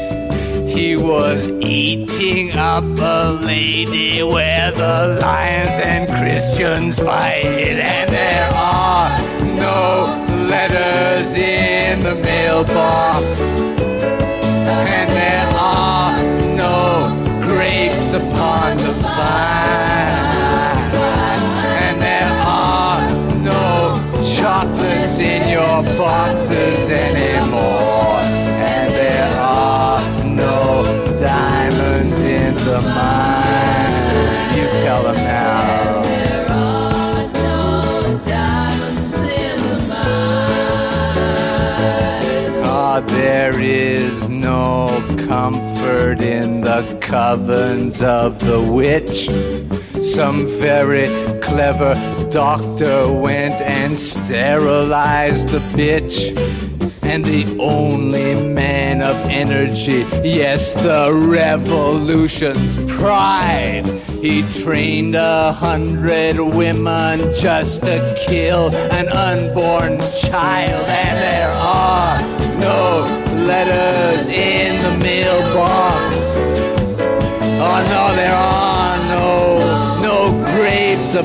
He 0.68 0.94
was 0.94 1.48
eating 1.62 2.54
up 2.54 2.84
a 2.84 3.32
lady 3.32 4.22
where 4.22 4.70
the 4.72 5.18
lions 5.22 5.80
and 5.82 6.06
Christians 6.06 6.98
fight, 7.02 7.46
and 7.46 8.12
there 8.12 8.50
are 8.52 9.16
no 9.56 10.22
letters 10.50 11.32
in 11.32 12.02
the 12.02 12.14
mailbox, 12.16 13.24
and 14.68 15.21
upon 18.14 18.76
the 18.76 18.92
vine, 19.00 20.10
and 21.82 22.02
there 22.02 22.32
are 22.44 23.08
no 23.40 23.98
chocolates 24.36 25.18
in 25.18 25.48
your 25.48 25.82
boxes 25.96 26.90
anymore, 26.90 28.20
and 28.20 28.90
there 28.90 29.34
are 29.38 30.00
no 30.24 30.84
diamonds 31.20 32.20
in 32.20 32.54
the 32.54 32.80
mine. 32.82 34.56
You 34.56 34.64
tell 34.84 35.02
them 35.04 35.16
now. 35.16 36.02
Ah, 42.64 43.00
there 43.00 43.58
is 43.58 44.28
the 46.80 46.94
covens 47.00 48.00
of 48.02 48.40
the 48.40 48.58
witch. 48.58 49.28
Some 50.02 50.46
very 50.46 51.06
clever 51.40 51.94
doctor 52.30 53.12
went 53.12 53.54
and 53.60 53.98
sterilized 53.98 55.50
the 55.50 55.58
bitch. 55.76 56.16
And 57.02 57.24
the 57.26 57.58
only 57.58 58.34
man 58.48 59.02
of 59.02 59.16
energy, 59.28 60.06
yes, 60.26 60.72
the 60.74 61.12
revolution's 61.12 62.76
pride. 62.90 63.86
He 64.22 64.42
trained 64.62 65.14
a 65.14 65.52
hundred 65.52 66.38
women 66.38 67.18
just 67.38 67.82
to 67.82 68.24
kill 68.26 68.74
an 68.74 69.08
unborn 69.08 70.00
child, 70.22 70.86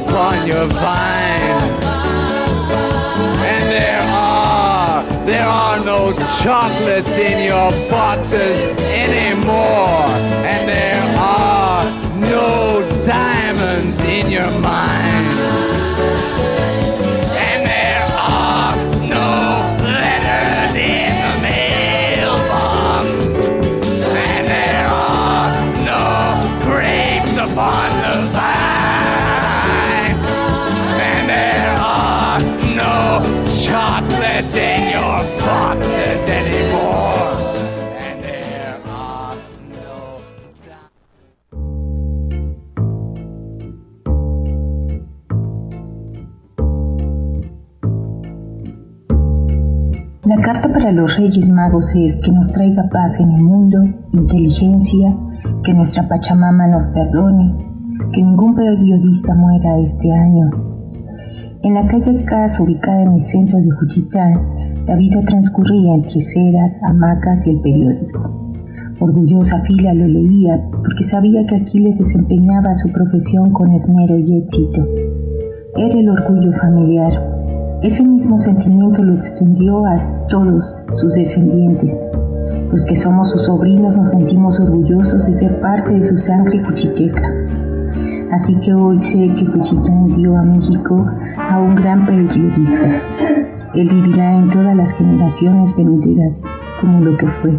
upon 0.07 0.47
your 0.47 0.65
vine. 0.65 1.61
And 3.51 3.65
there 3.69 4.01
are 4.01 5.03
there 5.25 5.47
are 5.47 5.83
no 5.83 6.13
chocolates 6.41 7.17
in 7.17 7.45
your 7.45 7.71
boxes 7.89 8.57
anymore. 9.03 10.07
And 10.51 10.67
there 10.69 11.03
are 11.17 11.83
no 12.19 12.81
diamonds 13.05 13.99
in 14.03 14.31
your 14.31 14.51
mind. 14.61 15.36
Reyes 51.27 51.49
Magos 51.49 51.93
es 51.93 52.19
que 52.19 52.31
nos 52.31 52.53
traiga 52.53 52.87
paz 52.89 53.19
en 53.19 53.29
el 53.29 53.43
mundo, 53.43 53.83
inteligencia, 54.13 55.13
que 55.61 55.73
nuestra 55.73 56.07
Pachamama 56.07 56.67
nos 56.67 56.87
perdone, 56.87 57.53
que 58.13 58.23
ningún 58.23 58.55
periodista 58.55 59.35
muera 59.35 59.77
este 59.77 60.09
año. 60.09 60.49
En 61.63 61.73
la 61.73 61.85
calle 61.85 62.23
Casa, 62.23 62.63
ubicada 62.63 63.03
en 63.03 63.15
el 63.15 63.21
centro 63.21 63.59
de 63.59 63.69
Juchitán, 63.71 64.39
la 64.87 64.95
vida 64.95 65.21
transcurría 65.25 65.95
entre 65.95 66.21
ceras, 66.21 66.81
hamacas 66.83 67.45
y 67.45 67.49
el 67.49 67.59
periódico. 67.59 68.55
Orgullosa 69.01 69.59
Fila 69.59 69.93
lo 69.93 70.07
leía 70.07 70.61
porque 70.71 71.03
sabía 71.03 71.45
que 71.45 71.57
Aquiles 71.57 71.97
desempeñaba 71.99 72.73
su 72.75 72.89
profesión 72.93 73.51
con 73.51 73.73
esmero 73.73 74.17
y 74.17 74.37
éxito. 74.37 74.87
Era 75.75 75.99
el 75.99 76.07
orgullo 76.07 76.53
familiar, 76.53 77.11
ese 77.83 78.03
mismo 78.03 78.39
sentimiento 78.39 79.03
lo 79.03 79.15
extendió 79.15 79.85
a 79.85 80.27
todos 80.29 80.77
sus 80.95 81.13
descendientes. 81.13 81.93
Los 82.71 82.83
que 82.85 82.95
somos 82.95 83.29
sus 83.29 83.45
sobrinos 83.45 83.95
nos 83.95 84.09
sentimos 84.09 84.59
orgullosos 84.59 85.25
de 85.25 85.33
ser 85.35 85.61
parte 85.61 85.93
de 85.93 86.03
su 86.03 86.17
sangre 86.17 86.61
cuchiteca. 86.63 87.31
Así 88.31 88.59
que 88.59 88.73
hoy 88.73 88.99
sé 88.99 89.29
que 89.35 89.45
Cuchitán 89.45 90.07
dio 90.15 90.37
a 90.37 90.43
México 90.43 91.05
a 91.37 91.59
un 91.59 91.75
gran 91.75 92.05
periodista. 92.05 93.01
Él 93.73 93.89
vivirá 93.89 94.37
en 94.37 94.49
todas 94.49 94.75
las 94.75 94.91
generaciones 94.93 95.75
venideras 95.75 96.41
como 96.81 96.99
lo 97.01 97.17
que 97.17 97.27
fue, 97.41 97.51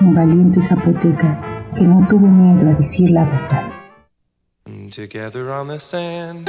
un 0.00 0.14
valiente 0.14 0.62
zapoteca 0.62 1.38
que 1.74 1.82
no 1.82 2.06
tuvo 2.08 2.26
miedo 2.26 2.70
a 2.70 2.74
decir 2.74 3.10
la 3.10 3.24
verdad. 3.24 3.62
Together 4.90 5.48
on 5.50 5.68
the 5.68 5.78
sand. 5.78 6.48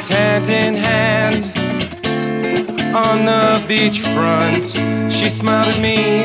Hand 0.00 0.48
in 0.48 0.74
hand 0.74 1.44
on 2.96 3.24
the 3.24 3.62
beachfront. 3.68 5.10
She 5.10 5.28
smiled 5.28 5.74
at 5.74 5.80
me 5.80 6.24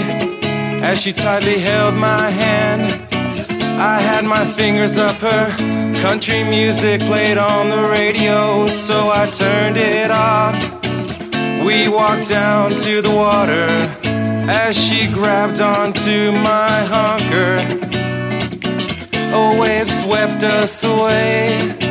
as 0.81 1.01
she 1.01 1.11
tightly 1.13 1.59
held 1.59 1.95
my 1.95 2.29
hand. 2.29 2.83
I 3.79 3.99
had 3.99 4.25
my 4.25 4.45
fingers 4.45 4.97
up 4.97 5.15
her. 5.17 5.47
Country 6.01 6.43
music 6.43 7.01
played 7.01 7.37
on 7.37 7.69
the 7.69 7.89
radio, 7.89 8.67
so 8.69 9.09
I 9.09 9.27
turned 9.27 9.77
it 9.77 10.11
off. 10.11 10.55
We 11.65 11.89
walked 11.89 12.29
down 12.29 12.71
to 12.71 13.01
the 13.01 13.11
water 13.11 13.67
as 14.49 14.77
she 14.77 15.11
grabbed 15.11 15.59
onto 15.59 16.31
my 16.31 16.83
honker. 16.83 17.57
A 19.13 19.59
wave 19.59 19.89
swept 19.89 20.43
us 20.43 20.83
away. 20.83 21.86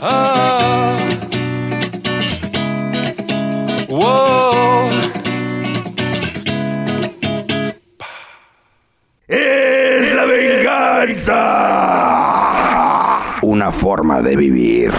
Oh, 0.00 0.96
oh, 3.88 3.96
whoa. 3.96 4.90
¡Es 9.26 10.14
la 10.14 10.24
venganza! 10.24 11.34
Una 13.42 13.72
forma 13.72 14.20
de 14.22 14.36
vivir. 14.36 14.92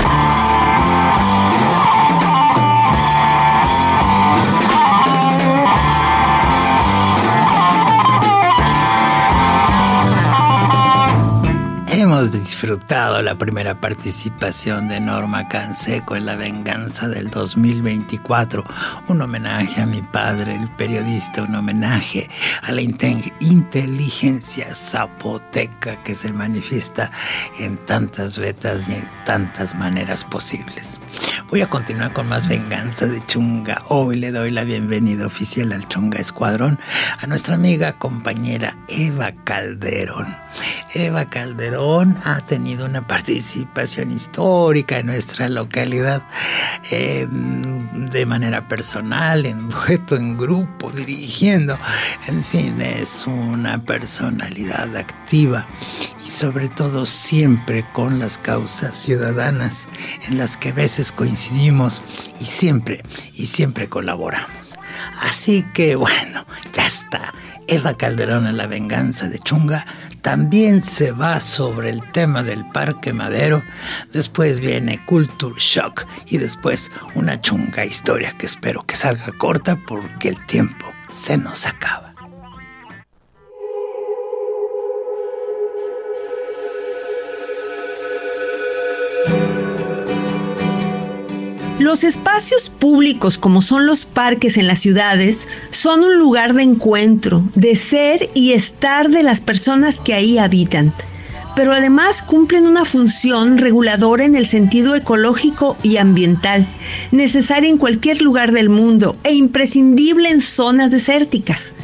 Hemos 12.20 12.34
disfrutado 12.34 13.22
la 13.22 13.38
primera 13.38 13.80
participación 13.80 14.90
de 14.90 15.00
Norma 15.00 15.48
Canseco 15.48 16.18
en 16.18 16.26
La 16.26 16.36
Venganza 16.36 17.08
del 17.08 17.30
2024, 17.30 18.62
un 19.08 19.22
homenaje 19.22 19.82
a 19.82 19.86
mi 19.86 20.02
padre, 20.02 20.54
el 20.54 20.70
periodista, 20.72 21.44
un 21.44 21.56
homenaje 21.56 22.30
a 22.62 22.74
la 22.74 22.82
inteligencia 22.82 24.76
zapoteca 24.76 26.04
que 26.04 26.14
se 26.14 26.34
manifiesta 26.34 27.10
en 27.58 27.78
tantas 27.86 28.38
vetas 28.38 28.90
y 28.90 28.96
en 28.96 29.08
tantas 29.24 29.74
maneras 29.76 30.26
posibles. 30.26 31.00
Voy 31.50 31.62
a 31.62 31.70
continuar 31.70 32.12
con 32.12 32.28
más 32.28 32.50
venganza 32.50 33.06
de 33.06 33.26
Chunga. 33.28 33.82
Hoy 33.88 34.18
le 34.18 34.32
doy 34.32 34.52
la 34.52 34.66
bienvenida 34.66 35.26
oficial 35.26 35.72
al 35.72 35.88
Chunga 35.88 36.20
Escuadrón 36.20 36.82
a 37.18 37.28
nuestra 37.28 37.56
amiga 37.56 37.98
compañera 37.98 38.78
Eva 38.90 39.32
Calderón. 39.46 40.36
Eva 40.94 41.26
Calderón 41.26 42.18
ha 42.24 42.46
tenido 42.46 42.86
una 42.86 43.06
participación 43.06 44.12
histórica 44.12 45.00
en 45.00 45.08
nuestra 45.08 45.48
localidad 45.50 46.24
em, 46.90 48.10
de 48.10 48.26
manera 48.26 48.68
personal, 48.68 49.46
en 49.46 49.70
dueto, 49.70 50.16
en 50.16 50.38
grupo, 50.38 50.92
dirigiendo. 50.92 51.78
En 52.28 52.44
fin, 52.44 52.82
es 52.82 53.28
una 53.28 53.84
personalidad 53.84 54.96
activa 54.96 55.66
y 56.18 56.30
sobre 56.30 56.70
todo 56.70 57.06
siempre 57.06 57.86
con 57.94 58.20
las 58.20 58.38
causas 58.38 58.98
ciudadanas 58.98 59.88
en 60.28 60.38
las 60.38 60.58
que 60.58 60.70
a 60.70 60.74
veces 60.74 61.12
coincidimos 61.12 62.02
y 62.40 62.46
siempre, 62.46 63.04
y 63.34 63.46
siempre 63.46 63.90
colaboramos. 63.90 64.50
Así 65.22 65.66
que 65.74 65.96
bueno, 65.96 66.46
ya 66.74 66.88
está. 66.88 67.34
Eva 67.72 67.96
Calderón 67.96 68.48
en 68.48 68.58
La 68.58 68.66
Venganza 68.66 69.30
de 69.30 69.38
Chunga 69.38 69.86
también 70.24 70.82
se 70.82 71.12
va 71.12 71.40
sobre 71.40 71.92
el 71.92 72.02
tema 72.12 72.42
del 72.42 72.66
Parque 72.66 73.14
Madero. 73.14 73.64
Después 74.12 74.60
viene 74.60 75.06
Culture 75.06 75.54
Shock 75.60 76.08
y 76.26 76.38
después 76.38 76.90
una 77.14 77.40
chunga 77.42 77.86
historia 77.86 78.36
que 78.38 78.48
espero 78.48 78.84
que 78.88 78.96
salga 78.96 79.32
corta 79.38 79.80
porque 79.88 80.30
el 80.30 80.46
tiempo 80.48 80.92
se 81.10 81.38
nos 81.38 81.68
acaba. 81.68 82.09
Los 91.80 92.04
espacios 92.04 92.70
públicos 92.70 93.38
como 93.38 93.62
son 93.62 93.86
los 93.86 94.04
parques 94.04 94.58
en 94.58 94.68
las 94.68 94.80
ciudades 94.80 95.48
son 95.72 96.04
un 96.04 96.18
lugar 96.20 96.54
de 96.54 96.64
encuentro, 96.64 97.42
de 97.56 97.78
ser 97.78 98.30
y 98.34 98.52
estar 98.52 99.10
de 99.10 99.24
las 99.24 99.40
personas 99.40 100.02
que 100.02 100.14
ahí 100.14 100.38
habitan, 100.38 100.94
pero 101.56 101.72
además 101.72 102.22
cumplen 102.22 102.68
una 102.68 102.84
función 102.84 103.58
reguladora 103.58 104.26
en 104.26 104.36
el 104.36 104.46
sentido 104.46 104.94
ecológico 104.94 105.78
y 105.82 105.96
ambiental, 105.96 106.68
necesaria 107.12 107.70
en 107.70 107.78
cualquier 107.78 108.22
lugar 108.22 108.52
del 108.52 108.68
mundo 108.68 109.16
e 109.24 109.32
imprescindible 109.32 110.30
en 110.30 110.42
zonas 110.42 110.92
desérticas 110.92 111.76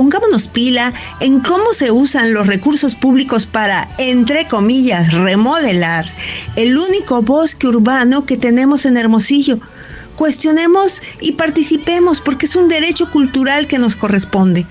pongámonos 0.00 0.48
pila 0.48 0.94
en 1.20 1.40
cómo 1.40 1.74
se 1.74 1.90
usan 1.90 2.32
los 2.32 2.46
recursos 2.46 2.96
públicos 2.96 3.44
para, 3.44 3.86
entre 3.98 4.48
comillas, 4.48 5.12
remodelar 5.12 6.06
el 6.56 6.78
único 6.78 7.20
bosque 7.20 7.66
urbano 7.66 8.24
que 8.24 8.38
tenemos 8.38 8.86
en 8.86 8.96
Hermosillo. 8.96 9.58
Cuestionemos 10.16 11.02
y 11.20 11.32
participemos 11.32 12.22
porque 12.22 12.46
es 12.46 12.56
un 12.56 12.70
derecho 12.70 13.10
cultural 13.10 13.66
que 13.66 13.78
nos 13.78 13.94
corresponde. 13.94 14.66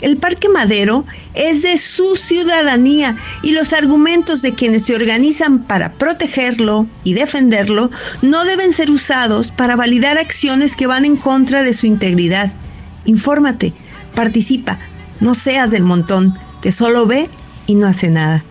El 0.00 0.16
Parque 0.16 0.48
Madero 0.48 1.04
es 1.34 1.62
de 1.62 1.78
su 1.78 2.16
ciudadanía 2.16 3.16
y 3.44 3.52
los 3.52 3.72
argumentos 3.72 4.42
de 4.42 4.54
quienes 4.54 4.86
se 4.86 4.96
organizan 4.96 5.60
para 5.60 5.92
protegerlo 5.92 6.88
y 7.04 7.14
defenderlo 7.14 7.92
no 8.22 8.44
deben 8.44 8.72
ser 8.72 8.90
usados 8.90 9.52
para 9.52 9.76
validar 9.76 10.18
acciones 10.18 10.74
que 10.74 10.88
van 10.88 11.04
en 11.04 11.16
contra 11.16 11.62
de 11.62 11.74
su 11.74 11.86
integridad. 11.86 12.50
Infórmate, 13.04 13.72
Participa, 14.14 14.78
no 15.20 15.34
seas 15.34 15.70
del 15.70 15.82
montón 15.82 16.34
que 16.62 16.72
solo 16.72 17.06
ve 17.06 17.28
y 17.66 17.74
no 17.74 17.86
hace 17.86 18.10
nada. 18.10 18.44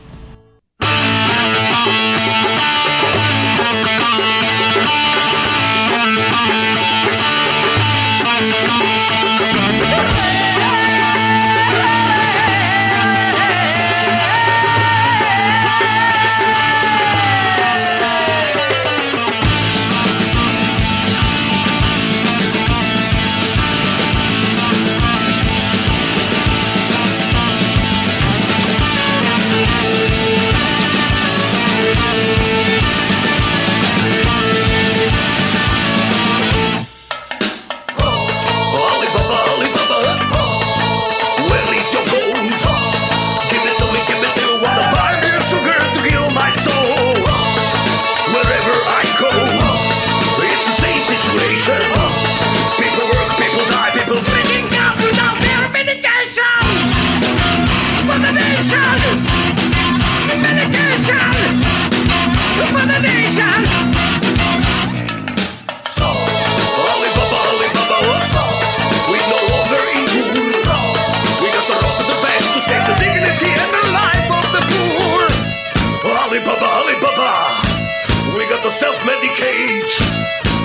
self-medicate. 78.74 79.92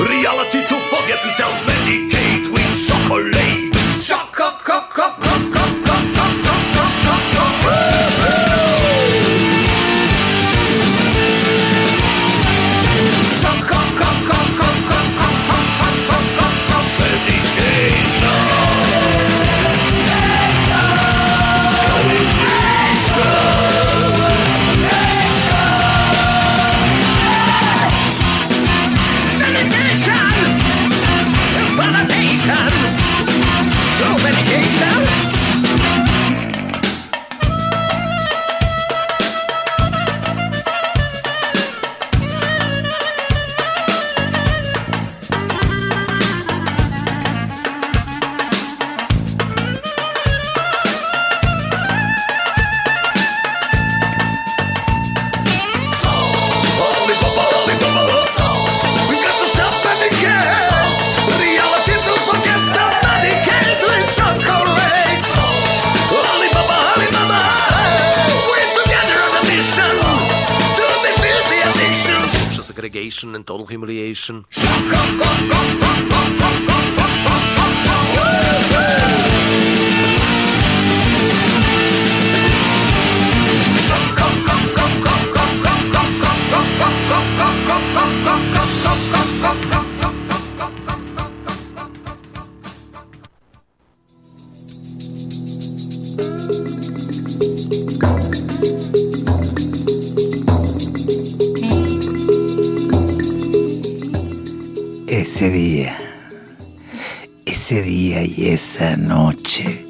Reality 0.00 0.60
to 0.66 0.76
forget 0.88 1.22
to 1.22 1.30
self-medicate 1.30 2.50
with 2.50 2.86
chocolate. 2.86 3.72
choco 4.00 4.56
choco. 4.64 5.27
And 73.34 73.46
total 73.46 73.66
humiliation. 73.66 74.44
Ese 105.38 105.50
día, 105.50 105.96
ese 107.46 107.80
día 107.80 108.24
y 108.24 108.48
esa 108.48 108.96
noche 108.96 109.84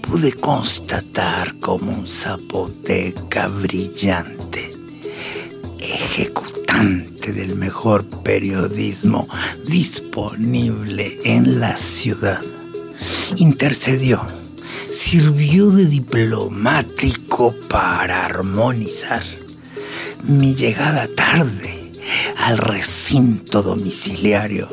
pude 0.00 0.32
constatar 0.32 1.58
como 1.58 1.90
un 1.90 2.06
zapoteca 2.06 3.48
brillante, 3.48 4.70
ejecutante 5.80 7.11
del 7.30 7.54
mejor 7.54 8.04
periodismo 8.24 9.28
disponible 9.68 11.20
en 11.22 11.60
la 11.60 11.76
ciudad, 11.76 12.40
intercedió, 13.36 14.20
sirvió 14.90 15.70
de 15.70 15.86
diplomático 15.86 17.54
para 17.68 18.24
armonizar 18.24 19.22
mi 20.24 20.56
llegada 20.56 21.06
tarde 21.06 21.92
al 22.38 22.58
recinto 22.58 23.62
domiciliario 23.62 24.68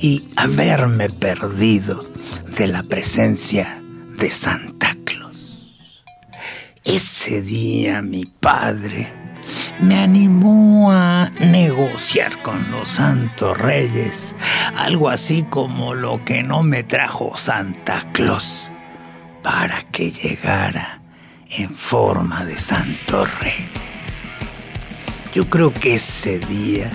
y 0.00 0.24
haberme 0.36 1.10
perdido 1.10 2.00
de 2.56 2.68
la 2.68 2.82
presencia 2.84 3.82
de 4.18 4.30
Santa 4.30 4.96
Claus. 5.04 5.36
Ese 6.84 7.42
día 7.42 8.00
mi 8.00 8.24
padre 8.24 9.25
me 9.80 9.98
animó 9.98 10.90
a 10.90 11.28
negociar 11.40 12.42
con 12.42 12.70
los 12.70 12.88
santos 12.88 13.56
reyes, 13.58 14.34
algo 14.76 15.08
así 15.08 15.42
como 15.42 15.94
lo 15.94 16.24
que 16.24 16.42
no 16.42 16.62
me 16.62 16.82
trajo 16.82 17.36
Santa 17.36 18.06
Claus, 18.12 18.70
para 19.42 19.82
que 19.82 20.10
llegara 20.10 21.02
en 21.50 21.74
forma 21.74 22.44
de 22.44 22.58
santo 22.58 23.26
reyes. 23.40 23.70
Yo 25.34 25.48
creo 25.50 25.72
que 25.72 25.94
ese 25.94 26.38
día 26.38 26.90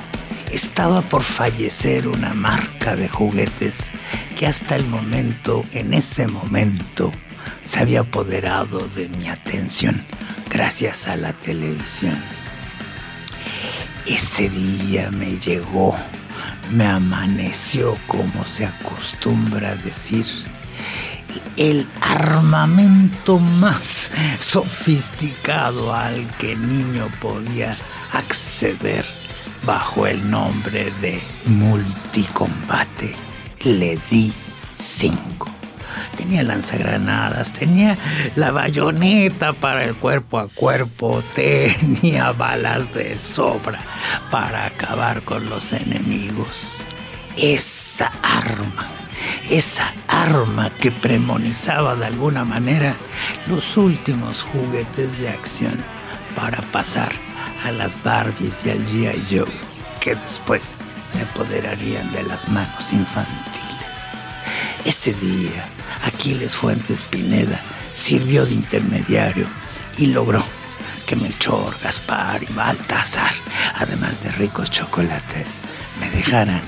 estaba 0.52 1.02
por 1.02 1.22
fallecer 1.22 2.08
una 2.08 2.34
marca 2.34 2.96
de 2.96 3.08
juguetes 3.08 3.92
que 4.38 4.48
hasta 4.48 4.76
el 4.76 4.86
momento, 4.88 5.64
en 5.74 5.94
ese 5.94 6.28
momento, 6.28 7.12
se 7.64 7.80
había 7.80 8.02
apoderado 8.02 8.80
de 8.96 9.08
mi 9.10 9.30
atención 9.30 10.04
gracias 10.50 11.08
a 11.08 11.16
la 11.16 11.34
televisión. 11.34 12.41
Ese 14.12 14.49
día 14.49 15.09
me 15.09 15.39
llegó, 15.39 15.95
me 16.74 16.86
amaneció 16.86 17.97
como 18.07 18.43
se 18.43 18.66
acostumbra 18.66 19.74
decir, 19.76 20.26
el 21.55 21.88
armamento 22.01 23.39
más 23.39 24.12
sofisticado 24.38 25.95
al 25.95 26.28
que 26.39 26.57
niño 26.57 27.07
podía 27.22 27.78
acceder 28.12 29.05
bajo 29.64 30.05
el 30.05 30.30
nombre 30.30 30.91
de 30.99 31.24
multicombate. 31.45 33.16
Le 33.64 33.97
di 34.09 34.34
cinco. 34.78 35.61
Tenía 36.18 36.44
lanzagranadas, 36.44 37.54
tenía 37.54 37.98
la 38.36 38.52
bayoneta 38.52 39.54
para 39.54 39.84
el 39.84 39.96
cuerpo 39.96 40.39
a 40.39 40.48
cuerpo, 40.48 41.24
tenía 41.36 42.32
balas 42.32 42.94
de 42.94 43.18
sobra 43.20 43.80
para 44.30 44.66
acabar 44.66 45.24
con 45.24 45.50
los 45.50 45.74
enemigos. 45.74 46.60
Esa 47.38 48.12
arma, 48.22 48.88
esa 49.50 49.94
arma 50.08 50.70
que 50.70 50.92
premonizaba 50.92 51.96
de 51.96 52.06
alguna 52.06 52.44
manera 52.44 52.96
los 53.48 53.78
últimos 53.78 54.44
juguetes 54.44 55.18
de 55.20 55.30
acción 55.30 55.84
para 56.36 56.62
pasar 56.62 57.12
a 57.66 57.72
las 57.72 58.02
Barbies 58.04 58.66
y 58.66 58.72
al 58.72 58.86
G.I. 58.88 59.26
Joe, 59.30 59.52
que 60.00 60.16
después 60.16 60.76
se 61.06 61.24
apoderarían 61.24 62.12
de 62.12 62.24
las 62.24 62.48
manos 62.50 62.92
infantiles. 62.92 63.62
Ese 64.86 65.14
día, 65.14 65.66
Aquiles 66.04 66.56
Fuentes 66.56 67.04
Pineda 67.04 67.60
sirvió 67.93 68.45
de 68.45 68.54
intermediario 68.54 69.45
y 69.97 70.08
logró 70.08 70.43
que 71.06 71.16
Melchor, 71.16 71.76
Gaspar 71.84 72.41
y 72.43 72.52
Baltasar, 72.54 73.34
además 73.76 74.24
de 74.24 74.32
ricos 74.32 74.72
chocolates, 74.72 75.47
me 75.99 76.10
dejaran 76.10 76.62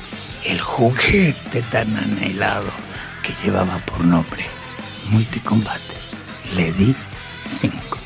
el 0.45 0.59
juguete 0.59 1.61
tan 1.71 1.95
anhelado 1.95 2.71
que 3.23 3.33
llevaba 3.43 3.77
por 3.79 4.03
nombre 4.03 4.45
Multicombate. 5.09 5.95
Le 6.55 6.71
di 6.73 6.95
cinco. 7.45 8.02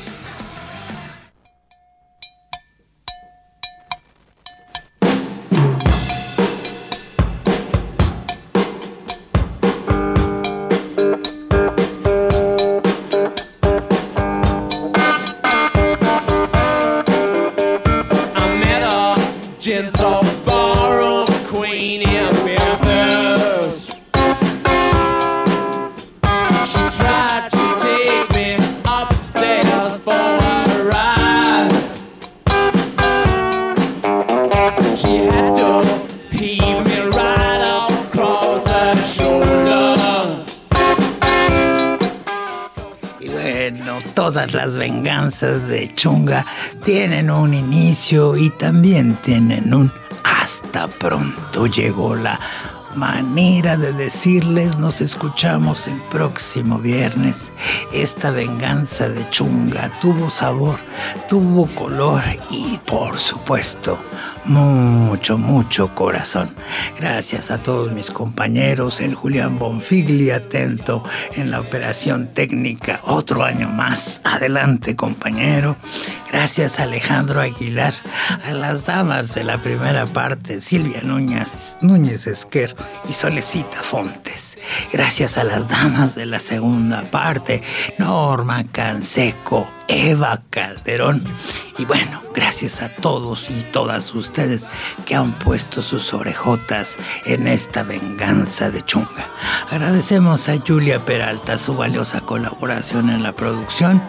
Chunga 45.98 46.46
tienen 46.84 47.28
un 47.28 47.52
inicio 47.52 48.36
y 48.36 48.50
también 48.50 49.16
tienen 49.16 49.74
un 49.74 49.92
hasta 50.22 50.86
pronto. 50.86 51.66
Llegó 51.66 52.14
la 52.14 52.38
manera 52.94 53.76
de 53.76 53.92
decirles 53.92 54.78
nos 54.78 55.00
escuchamos 55.00 55.88
el 55.88 56.00
próximo 56.02 56.78
viernes. 56.78 57.50
Esta 57.92 58.30
venganza 58.30 59.08
de 59.08 59.28
Chunga 59.30 59.90
tuvo 60.00 60.30
sabor, 60.30 60.78
tuvo 61.28 61.66
color 61.74 62.22
y 62.48 62.78
por 62.86 63.18
supuesto 63.18 63.98
mucho, 64.48 65.38
mucho 65.38 65.94
corazón. 65.94 66.54
Gracias 66.98 67.50
a 67.50 67.58
todos 67.58 67.92
mis 67.92 68.10
compañeros, 68.10 69.00
el 69.00 69.14
Julián 69.14 69.58
Bonfigli 69.58 70.30
atento 70.30 71.04
en 71.36 71.50
la 71.50 71.60
operación 71.60 72.28
técnica. 72.34 73.00
Otro 73.04 73.44
año 73.44 73.68
más. 73.68 74.20
Adelante, 74.24 74.96
compañero. 74.96 75.76
Gracias 76.30 76.80
a 76.80 76.84
Alejandro 76.84 77.40
Aguilar, 77.40 77.94
a 78.44 78.52
las 78.52 78.84
damas 78.86 79.34
de 79.34 79.44
la 79.44 79.60
primera 79.62 80.06
parte, 80.06 80.60
Silvia 80.60 81.02
Núñez, 81.02 81.76
Núñez 81.80 82.26
Esquer 82.26 82.74
y 83.08 83.12
Solecita 83.12 83.82
Fontes. 83.82 84.47
Gracias 84.92 85.38
a 85.38 85.44
las 85.44 85.68
damas 85.68 86.14
de 86.14 86.26
la 86.26 86.38
segunda 86.38 87.02
parte, 87.02 87.62
Norma 87.98 88.64
Canseco, 88.70 89.68
Eva 89.88 90.42
Calderón. 90.50 91.24
Y 91.78 91.84
bueno, 91.84 92.22
gracias 92.34 92.82
a 92.82 92.88
todos 92.88 93.48
y 93.50 93.62
todas 93.62 94.14
ustedes 94.14 94.66
que 95.06 95.14
han 95.14 95.32
puesto 95.38 95.80
sus 95.80 96.12
orejotas 96.12 96.96
en 97.24 97.46
esta 97.46 97.84
venganza 97.84 98.70
de 98.70 98.82
chunga. 98.82 99.28
Agradecemos 99.70 100.48
a 100.48 100.58
Julia 100.66 101.04
Peralta 101.04 101.56
su 101.56 101.76
valiosa 101.76 102.20
colaboración 102.20 103.10
en 103.10 103.22
la 103.22 103.32
producción 103.32 104.02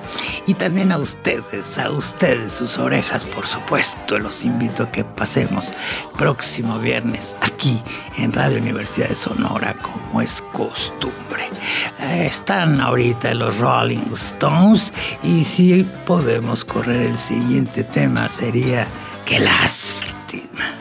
y 0.47 0.55
también 0.55 0.91
a 0.91 0.97
ustedes, 0.97 1.77
a 1.77 1.91
ustedes 1.91 2.53
sus 2.53 2.77
orejas, 2.79 3.25
por 3.25 3.45
supuesto. 3.47 4.17
Los 4.17 4.45
invito 4.45 4.83
a 4.83 4.91
que 4.91 5.03
pasemos 5.03 5.71
próximo 6.17 6.79
viernes 6.79 7.37
aquí 7.41 7.81
en 8.17 8.33
Radio 8.33 8.57
Universidad 8.57 9.09
de 9.09 9.15
Sonora 9.15 9.75
como 9.75 10.21
es 10.21 10.43
costumbre. 10.51 11.49
Están 11.99 12.79
ahorita 12.79 13.33
los 13.33 13.57
Rolling 13.57 14.13
Stones 14.13 14.93
y 15.23 15.43
si 15.43 15.83
podemos 16.05 16.63
correr 16.65 17.07
el 17.07 17.17
siguiente 17.17 17.83
tema 17.83 18.27
sería 18.27 18.87
qué 19.25 19.39
lástima, 19.39 20.75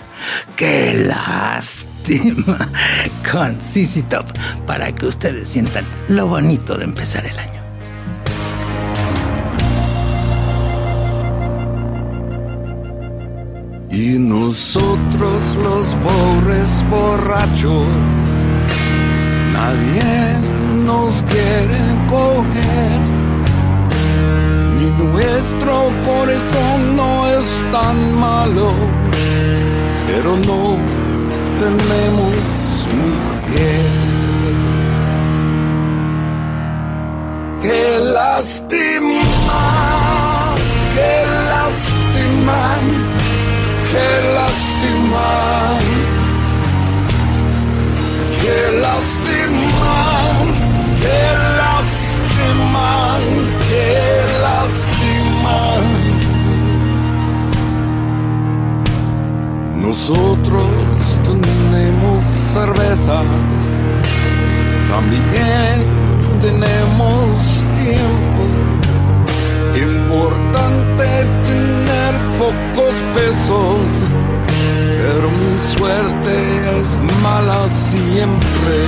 qué 0.56 1.04
lástima 1.06 2.56
con 3.32 3.60
CC 3.60 4.02
Top 4.02 4.26
para 4.66 4.94
que 4.94 5.06
ustedes 5.06 5.48
sientan 5.48 5.84
lo 6.08 6.26
bonito 6.26 6.76
de 6.76 6.84
empezar 6.84 7.26
el 7.26 7.38
año. 7.38 7.58
Y 13.90 14.16
nosotros 14.16 15.56
los 15.56 15.88
pobres 15.88 16.88
borrachos 16.88 17.88
nadie 19.58 20.12
nos 20.88 21.12
quiere 21.32 21.82
coger. 22.12 23.00
Ni 24.76 24.86
nuestro 25.04 25.74
corazón 26.08 26.78
no 27.00 27.10
es 27.36 27.46
tan 27.76 27.96
malo, 28.24 28.68
pero 30.06 30.30
no 30.48 30.62
tenemos 31.62 32.34
mujer. 33.02 33.86
Qué 37.62 37.82
lástima, 38.18 39.60
qué 40.96 41.14
lástima 41.52 41.98
qué 43.92 44.08
lástima, 44.38 45.26
qué 48.48 48.80
lástima, 48.86 49.96
qué 51.02 51.22
lástima, 51.62 53.18
qué 53.68 53.90
lástima. 54.46 55.56
Nosotros 59.86 60.70
tenemos 61.28 62.24
cervezas, 62.54 63.26
también 64.92 65.76
tenemos 66.40 67.24
tiempo. 67.82 68.42
Importante 69.90 71.06
tener 71.48 72.12
pocos 72.42 72.94
pesos, 73.14 73.82
pero 75.00 75.26
mi 75.38 75.52
suerte 75.76 76.34
es 76.80 76.98
mala 77.22 77.27
siempre. 78.18 78.78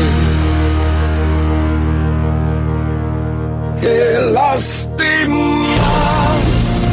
Qué 3.81 4.01
lástima, 4.33 5.76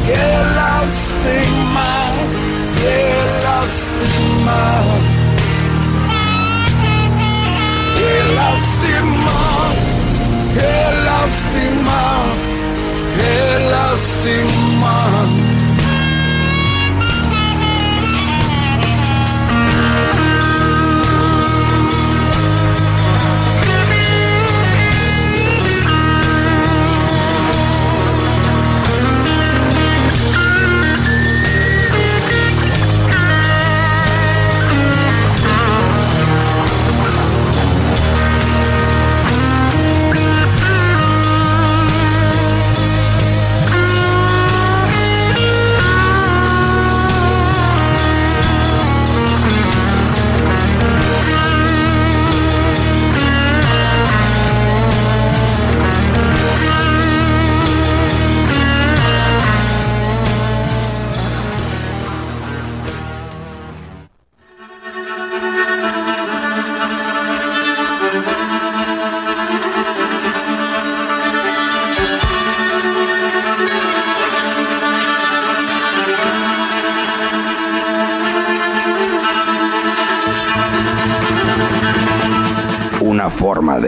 qué 0.07 0.27
lástima, 0.59 1.89
qué 2.79 2.99
lástima. 3.45 4.59
Qué 7.97 8.13
lástima, 8.39 9.39
qué 10.55 10.75
lástima, 11.09 12.01
qué 13.15 13.35
lástima. 13.73 15.46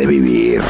Vivir. 0.09 0.68